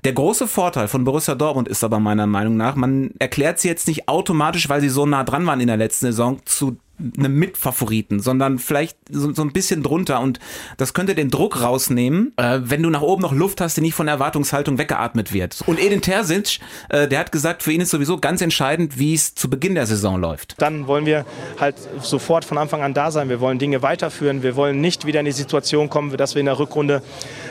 Der 0.05 0.13
große 0.13 0.47
Vorteil 0.47 0.89
von 0.89 1.05
Borussia 1.05 1.35
Dortmund 1.37 1.69
ist 1.69 1.83
aber 1.85 2.01
meiner 2.01 2.27
Meinung 2.27 2.57
nach, 2.57 2.75
man 2.75 3.13
erklärt 3.19 3.61
sie 3.61 3.69
jetzt 3.69 3.87
nicht 3.89 4.09
automatisch, 4.09 4.69
weil 4.69 4.81
sie 4.81 4.89
so 4.91 5.07
nah 5.07 5.25
dran 5.25 5.47
waren 5.47 5.61
in 5.61 5.69
der 5.69 5.77
letzten 5.77 6.07
Saison, 6.07 6.41
zu 6.45 6.77
einem 7.19 7.39
Mitfavoriten, 7.39 8.21
sondern 8.21 8.59
vielleicht 8.59 8.97
so, 9.11 9.33
so 9.33 9.43
ein 9.43 9.53
bisschen 9.53 9.83
drunter 9.83 10.21
und 10.21 10.39
das 10.77 10.95
könnte 10.95 11.15
den 11.15 11.31
Druck 11.31 11.61
rausnehmen, 11.61 12.33
äh, 12.37 12.61
wenn 12.63 12.83
du 12.83 12.91
nach 12.91 13.03
oben 13.03 13.23
noch 13.23 13.33
Luft 13.33 13.61
hast, 13.61 13.77
die 13.77 13.81
nicht 13.81 13.95
von 13.95 14.07
der 14.07 14.15
Erwartungshaltung 14.15 14.79
weggeatmet 14.79 15.33
wird. 15.33 15.63
Und 15.67 15.81
Edin 15.81 16.01
Terzic, 16.01 16.61
äh, 16.89 17.09
der 17.09 17.19
hat 17.19 17.33
gesagt, 17.33 17.63
für 17.63 17.73
ihn 17.73 17.81
ist 17.81 17.91
sowieso 17.91 18.19
ganz 18.19 18.41
entscheidend, 18.41 18.99
wie 18.99 19.15
es 19.15 19.35
zu 19.35 19.51
Beginn 19.51 19.75
der 19.75 19.87
Saison 19.87 20.21
läuft. 20.21 20.55
Dann 20.59 20.87
wollen 20.87 21.07
wir 21.07 21.25
halt 21.59 21.77
sofort 22.01 22.45
von 22.45 22.59
Anfang 22.59 22.83
an 22.83 22.95
da 22.95 23.11
sein. 23.11 23.29
Wir 23.29 23.41
wollen 23.41 23.59
Dinge 23.59 23.83
weiterführen. 23.83 24.43
Wir 24.43 24.57
wollen 24.57 24.81
nicht 24.81 25.07
wieder 25.07 25.21
in 25.21 25.27
die 25.27 25.33
Situation 25.33 25.89
kommen, 25.89 26.17
dass 26.17 26.35
wir 26.35 26.41
in 26.41 26.47
der 26.47 26.59
Rückrunde 26.59 27.03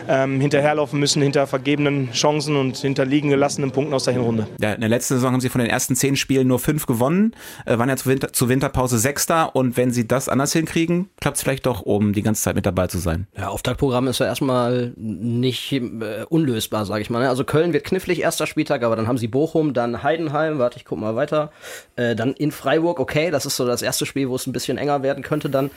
ähm, 0.07 0.39
hinterherlaufen 0.39 0.99
müssen 0.99 1.21
hinter 1.21 1.47
vergebenen 1.47 2.11
Chancen 2.11 2.55
und 2.55 2.77
hinter 2.77 3.05
liegen 3.05 3.29
gelassenen 3.29 3.71
Punkten 3.71 3.93
aus 3.93 4.05
der 4.05 4.13
Hinrunde. 4.13 4.47
Ja, 4.61 4.73
in 4.73 4.81
der 4.81 4.89
letzten 4.89 5.15
Saison 5.15 5.33
haben 5.33 5.41
sie 5.41 5.49
von 5.49 5.61
den 5.61 5.69
ersten 5.69 5.95
zehn 5.95 6.15
Spielen 6.15 6.47
nur 6.47 6.59
fünf 6.59 6.85
gewonnen, 6.85 7.35
äh, 7.65 7.77
waren 7.77 7.89
ja 7.89 7.95
zur, 7.95 8.11
Winter, 8.11 8.33
zur 8.33 8.49
Winterpause 8.49 8.97
Sechster 8.97 9.55
und 9.55 9.77
wenn 9.77 9.91
sie 9.91 10.07
das 10.07 10.29
anders 10.29 10.53
hinkriegen, 10.53 11.09
klappt 11.19 11.37
es 11.37 11.43
vielleicht 11.43 11.65
doch, 11.65 11.81
um 11.81 12.13
die 12.13 12.21
ganze 12.21 12.43
Zeit 12.43 12.55
mit 12.55 12.65
dabei 12.65 12.87
zu 12.87 12.97
sein. 12.97 13.27
Ja, 13.37 13.49
Auftaktprogramm 13.49 14.07
ist 14.07 14.19
ja 14.19 14.25
erstmal 14.25 14.93
nicht 14.97 15.71
äh, 15.71 16.25
unlösbar, 16.29 16.85
sage 16.85 17.01
ich 17.01 17.09
mal. 17.09 17.19
ne? 17.19 17.29
Also 17.29 17.43
Köln 17.43 17.73
wird 17.73 17.83
knifflig 17.83 18.21
erster 18.21 18.47
Spieltag, 18.47 18.83
aber 18.83 18.95
dann 18.95 19.07
haben 19.07 19.17
sie 19.17 19.27
Bochum, 19.27 19.73
dann 19.73 20.03
Heidenheim, 20.03 20.59
warte, 20.59 20.77
ich 20.77 20.85
guck 20.85 20.99
mal 20.99 21.15
weiter. 21.15 21.51
Äh, 21.95 22.15
dann 22.15 22.33
in 22.33 22.51
Freiburg, 22.51 22.99
okay, 22.99 23.31
das 23.31 23.45
ist 23.45 23.57
so 23.57 23.65
das 23.65 23.81
erste 23.81 24.05
Spiel, 24.05 24.29
wo 24.29 24.35
es 24.35 24.47
ein 24.47 24.53
bisschen 24.53 24.77
enger 24.77 25.03
werden 25.03 25.23
könnte 25.23 25.49
dann. 25.49 25.71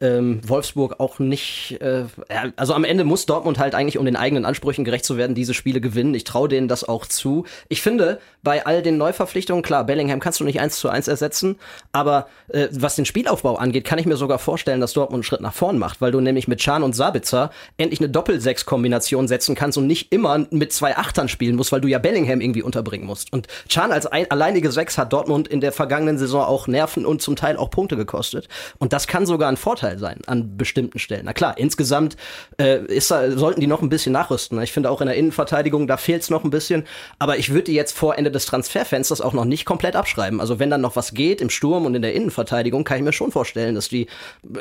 Ähm, 0.00 0.40
Wolfsburg 0.46 0.98
auch 0.98 1.18
nicht, 1.18 1.78
äh, 1.80 2.00
ja, 2.30 2.52
also 2.56 2.74
am 2.74 2.84
Ende 2.84 3.04
muss 3.04 3.26
Dortmund 3.26 3.58
halt 3.58 3.71
eigentlich, 3.74 3.98
um 3.98 4.04
den 4.04 4.16
eigenen 4.16 4.44
Ansprüchen 4.44 4.84
gerecht 4.84 5.04
zu 5.04 5.16
werden, 5.16 5.34
diese 5.34 5.54
Spiele 5.54 5.80
gewinnen. 5.80 6.14
Ich 6.14 6.24
traue 6.24 6.48
denen 6.48 6.68
das 6.68 6.88
auch 6.88 7.06
zu. 7.06 7.44
Ich 7.68 7.82
finde, 7.82 8.18
bei 8.42 8.66
all 8.66 8.82
den 8.82 8.98
Neuverpflichtungen, 8.98 9.62
klar, 9.62 9.84
Bellingham 9.84 10.20
kannst 10.20 10.40
du 10.40 10.44
nicht 10.44 10.60
eins 10.60 10.76
zu 10.76 10.88
eins 10.88 11.08
ersetzen, 11.08 11.56
aber 11.92 12.26
äh, 12.48 12.68
was 12.72 12.96
den 12.96 13.04
Spielaufbau 13.04 13.56
angeht, 13.56 13.84
kann 13.84 13.98
ich 13.98 14.06
mir 14.06 14.16
sogar 14.16 14.38
vorstellen, 14.38 14.80
dass 14.80 14.92
Dortmund 14.92 15.18
einen 15.18 15.22
Schritt 15.24 15.40
nach 15.40 15.54
vorn 15.54 15.78
macht, 15.78 16.00
weil 16.00 16.12
du 16.12 16.20
nämlich 16.20 16.48
mit 16.48 16.60
Can 16.60 16.82
und 16.82 16.94
Sabitzer 16.94 17.50
endlich 17.76 18.00
eine 18.00 18.08
Doppel-Sechs-Kombination 18.08 19.28
setzen 19.28 19.54
kannst 19.54 19.78
und 19.78 19.86
nicht 19.86 20.12
immer 20.12 20.46
mit 20.50 20.72
zwei 20.72 20.96
Achtern 20.96 21.28
spielen 21.28 21.56
musst, 21.56 21.72
weil 21.72 21.80
du 21.80 21.88
ja 21.88 21.98
Bellingham 21.98 22.40
irgendwie 22.40 22.62
unterbringen 22.62 23.06
musst. 23.06 23.32
Und 23.32 23.46
Can 23.70 23.92
als 23.92 24.06
ein, 24.06 24.30
alleinige 24.30 24.70
Sechs 24.70 24.98
hat 24.98 25.12
Dortmund 25.12 25.48
in 25.48 25.60
der 25.60 25.72
vergangenen 25.72 26.18
Saison 26.18 26.42
auch 26.44 26.66
Nerven 26.66 27.06
und 27.06 27.22
zum 27.22 27.36
Teil 27.36 27.56
auch 27.56 27.70
Punkte 27.70 27.96
gekostet. 27.96 28.48
Und 28.78 28.92
das 28.92 29.06
kann 29.06 29.24
sogar 29.24 29.48
ein 29.48 29.56
Vorteil 29.56 29.98
sein 29.98 30.18
an 30.26 30.56
bestimmten 30.56 30.98
Stellen. 30.98 31.22
Na 31.24 31.32
klar, 31.32 31.56
insgesamt 31.56 32.16
äh, 32.58 32.84
ist, 32.84 33.10
da- 33.10 33.30
sollten 33.30 33.60
die 33.62 33.68
noch 33.68 33.80
ein 33.80 33.88
bisschen 33.88 34.12
nachrüsten. 34.12 34.60
Ich 34.60 34.72
finde 34.72 34.90
auch 34.90 35.00
in 35.00 35.06
der 35.06 35.16
Innenverteidigung, 35.16 35.86
da 35.86 35.96
fehlt 35.96 36.22
es 36.22 36.30
noch 36.30 36.42
ein 36.44 36.50
bisschen. 36.50 36.84
Aber 37.18 37.38
ich 37.38 37.50
würde 37.50 37.64
die 37.64 37.74
jetzt 37.74 37.96
vor 37.96 38.18
Ende 38.18 38.30
des 38.30 38.44
Transferfensters 38.46 39.20
auch 39.20 39.32
noch 39.32 39.44
nicht 39.44 39.64
komplett 39.64 39.94
abschreiben. 39.94 40.40
Also 40.40 40.58
wenn 40.58 40.68
dann 40.68 40.80
noch 40.80 40.96
was 40.96 41.14
geht 41.14 41.40
im 41.40 41.48
Sturm 41.48 41.86
und 41.86 41.94
in 41.94 42.02
der 42.02 42.14
Innenverteidigung, 42.14 42.84
kann 42.84 42.98
ich 42.98 43.04
mir 43.04 43.12
schon 43.12 43.30
vorstellen, 43.30 43.76
dass 43.76 43.88
die 43.88 44.08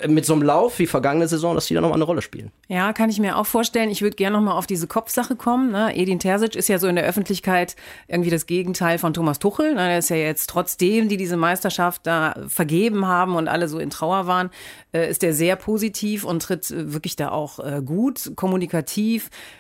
mit 0.08 0.26
so 0.26 0.34
einem 0.34 0.44
Lauf 0.44 0.78
wie 0.78 0.86
vergangene 0.88 1.28
Saison, 1.28 1.56
dass 1.56 1.66
die 1.66 1.74
da 1.74 1.82
noch 1.82 1.90
mal 1.90 1.96
eine 1.96 2.04
Rolle 2.04 2.22
spielen. 2.22 2.52
Ja, 2.68 2.94
kann 2.94 3.10
ich 3.10 3.20
mir 3.20 3.38
auch 3.38 3.46
vorstellen. 3.46 3.90
Ich 3.90 4.04
würde 4.04 4.16
gerne 4.16 4.38
noch 4.38 4.44
mal 4.44 4.54
auf 4.54 4.68
diese 4.68 4.86
Kopfsache 4.86 5.36
kommen. 5.36 5.72
Ne? 5.72 5.96
Edin 5.96 6.20
Terzic 6.20 6.56
ist 6.56 6.70
ja 6.70 6.78
so 6.78 6.88
in 6.88 6.96
der 6.96 7.06
Öffentlichkeit 7.06 7.76
irgendwie 8.08 8.30
das 8.30 8.46
Gegenteil 8.46 9.00
von 9.00 9.14
Thomas 9.14 9.40
Tuchel. 9.40 9.74
Ne? 9.74 9.88
Der 9.88 9.98
ist 9.98 10.10
ja 10.10 10.16
jetzt 10.16 10.50
trotzdem, 10.50 11.10
die 11.10 11.18
diese 11.18 11.38
Meisterschaft 11.38 12.06
da 12.06 12.36
vergeben 12.48 13.08
haben 13.08 13.36
und 13.36 13.48
alle 13.48 13.68
so 13.68 13.80
in 13.80 13.90
Trauer 13.90 14.28
waren, 14.28 14.52
äh, 14.94 15.10
ist 15.10 15.24
der 15.24 15.34
sehr 15.34 15.56
positiv 15.56 16.24
und 16.24 16.44
tritt 16.44 16.70
äh, 16.70 16.94
wirklich 16.94 17.16
da 17.16 17.32
auch 17.32 17.60
äh, 17.60 17.82
gut, 17.84 18.34
kommunikativ, 18.36 18.91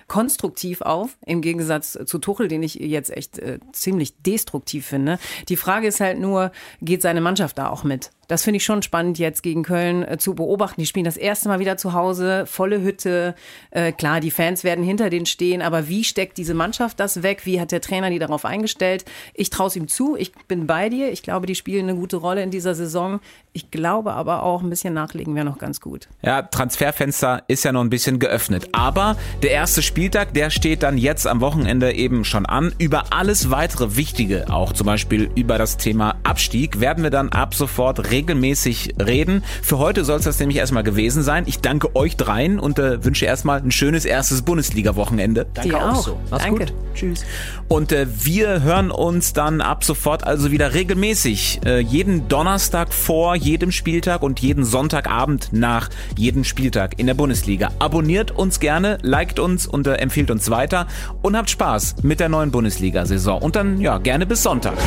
konstruktiv 0.07 0.81
auf. 0.81 1.17
Im 1.25 1.41
Gegensatz 1.41 1.97
zu 2.05 2.19
Tuchel, 2.19 2.47
den 2.47 2.63
ich 2.63 2.75
jetzt 2.75 3.09
echt 3.15 3.39
äh, 3.39 3.59
ziemlich 3.71 4.21
destruktiv 4.21 4.85
finde. 4.85 5.19
Die 5.49 5.57
Frage 5.57 5.87
ist 5.87 5.99
halt 5.99 6.19
nur, 6.19 6.51
geht 6.81 7.01
seine 7.01 7.21
Mannschaft 7.21 7.57
da 7.57 7.69
auch 7.69 7.83
mit? 7.83 8.11
Das 8.31 8.43
finde 8.45 8.59
ich 8.59 8.63
schon 8.63 8.81
spannend 8.81 9.19
jetzt 9.19 9.43
gegen 9.43 9.61
Köln 9.61 10.07
äh, 10.07 10.17
zu 10.17 10.35
beobachten. 10.35 10.79
Die 10.79 10.87
spielen 10.87 11.03
das 11.03 11.17
erste 11.17 11.49
Mal 11.49 11.59
wieder 11.59 11.75
zu 11.75 11.91
Hause, 11.91 12.45
volle 12.45 12.81
Hütte. 12.81 13.35
Äh, 13.71 13.91
klar, 13.91 14.21
die 14.21 14.31
Fans 14.31 14.63
werden 14.63 14.85
hinter 14.85 15.09
denen 15.09 15.25
stehen, 15.25 15.61
aber 15.61 15.89
wie 15.89 16.05
steckt 16.05 16.37
diese 16.37 16.53
Mannschaft 16.53 17.01
das 17.01 17.23
weg? 17.23 17.45
Wie 17.45 17.59
hat 17.59 17.73
der 17.73 17.81
Trainer 17.81 18.09
die 18.09 18.19
darauf 18.19 18.45
eingestellt? 18.45 19.03
Ich 19.33 19.49
traue 19.49 19.67
es 19.67 19.75
ihm 19.75 19.89
zu, 19.89 20.15
ich 20.15 20.31
bin 20.47 20.65
bei 20.65 20.87
dir. 20.87 21.11
Ich 21.11 21.23
glaube, 21.23 21.45
die 21.45 21.55
spielen 21.55 21.89
eine 21.89 21.99
gute 21.99 22.15
Rolle 22.15 22.41
in 22.41 22.51
dieser 22.51 22.73
Saison. 22.73 23.19
Ich 23.51 23.69
glaube 23.69 24.13
aber 24.13 24.43
auch, 24.43 24.61
ein 24.61 24.69
bisschen 24.69 24.93
nachlegen 24.93 25.35
wäre 25.35 25.43
noch 25.43 25.57
ganz 25.57 25.81
gut. 25.81 26.07
Ja, 26.21 26.41
Transferfenster 26.41 27.43
ist 27.49 27.65
ja 27.65 27.73
noch 27.73 27.81
ein 27.81 27.89
bisschen 27.89 28.17
geöffnet. 28.17 28.69
Aber 28.71 29.17
der 29.43 29.51
erste 29.51 29.81
Spieltag, 29.81 30.33
der 30.33 30.51
steht 30.51 30.83
dann 30.83 30.97
jetzt 30.97 31.27
am 31.27 31.41
Wochenende 31.41 31.91
eben 31.91 32.23
schon 32.23 32.45
an. 32.45 32.73
Über 32.77 33.11
alles 33.11 33.49
weitere 33.49 33.97
Wichtige, 33.97 34.45
auch 34.49 34.71
zum 34.71 34.87
Beispiel 34.87 35.29
über 35.35 35.57
das 35.57 35.75
Thema 35.75 36.15
Abstieg, 36.23 36.79
werden 36.79 37.03
wir 37.03 37.11
dann 37.11 37.27
ab 37.27 37.53
sofort 37.53 38.13
regelmäßig 38.21 38.95
reden. 38.99 39.43
Für 39.63 39.79
heute 39.79 40.05
soll 40.05 40.19
es 40.19 40.25
das 40.25 40.39
nämlich 40.39 40.57
erstmal 40.57 40.83
gewesen 40.83 41.23
sein. 41.23 41.45
Ich 41.47 41.59
danke 41.59 41.95
euch 41.95 42.17
dreien 42.17 42.59
und 42.59 42.77
äh, 42.77 43.03
wünsche 43.03 43.25
erstmal 43.25 43.59
ein 43.59 43.71
schönes 43.71 44.05
erstes 44.05 44.43
Bundesliga-Wochenende. 44.43 45.47
Dir 45.63 45.77
auch. 45.77 46.15
Mach's 46.29 46.43
Danke. 46.43 46.65
gut. 46.65 46.73
Tschüss. 46.93 47.25
Und 47.67 47.91
äh, 47.91 48.05
wir 48.23 48.61
hören 48.61 48.91
uns 48.91 49.33
dann 49.33 49.61
ab 49.61 49.83
sofort 49.83 50.23
also 50.23 50.51
wieder 50.51 50.73
regelmäßig. 50.73 51.61
Äh, 51.65 51.79
jeden 51.79 52.27
Donnerstag 52.27 52.93
vor 52.93 53.35
jedem 53.35 53.71
Spieltag 53.71 54.21
und 54.21 54.39
jeden 54.39 54.65
Sonntagabend 54.65 55.49
nach 55.51 55.89
jedem 56.15 56.43
Spieltag 56.43 56.99
in 56.99 57.07
der 57.07 57.15
Bundesliga. 57.15 57.71
Abonniert 57.79 58.31
uns 58.31 58.59
gerne, 58.59 58.99
liked 59.01 59.39
uns 59.39 59.65
und 59.65 59.87
äh, 59.87 59.95
empfiehlt 59.95 60.29
uns 60.29 60.51
weiter 60.51 60.85
und 61.23 61.35
habt 61.35 61.49
Spaß 61.49 61.95
mit 62.03 62.19
der 62.19 62.29
neuen 62.29 62.51
Bundesliga-Saison. 62.51 63.41
Und 63.41 63.55
dann 63.55 63.81
ja, 63.81 63.97
gerne 63.97 64.27
bis 64.27 64.43
Sonntag. 64.43 64.77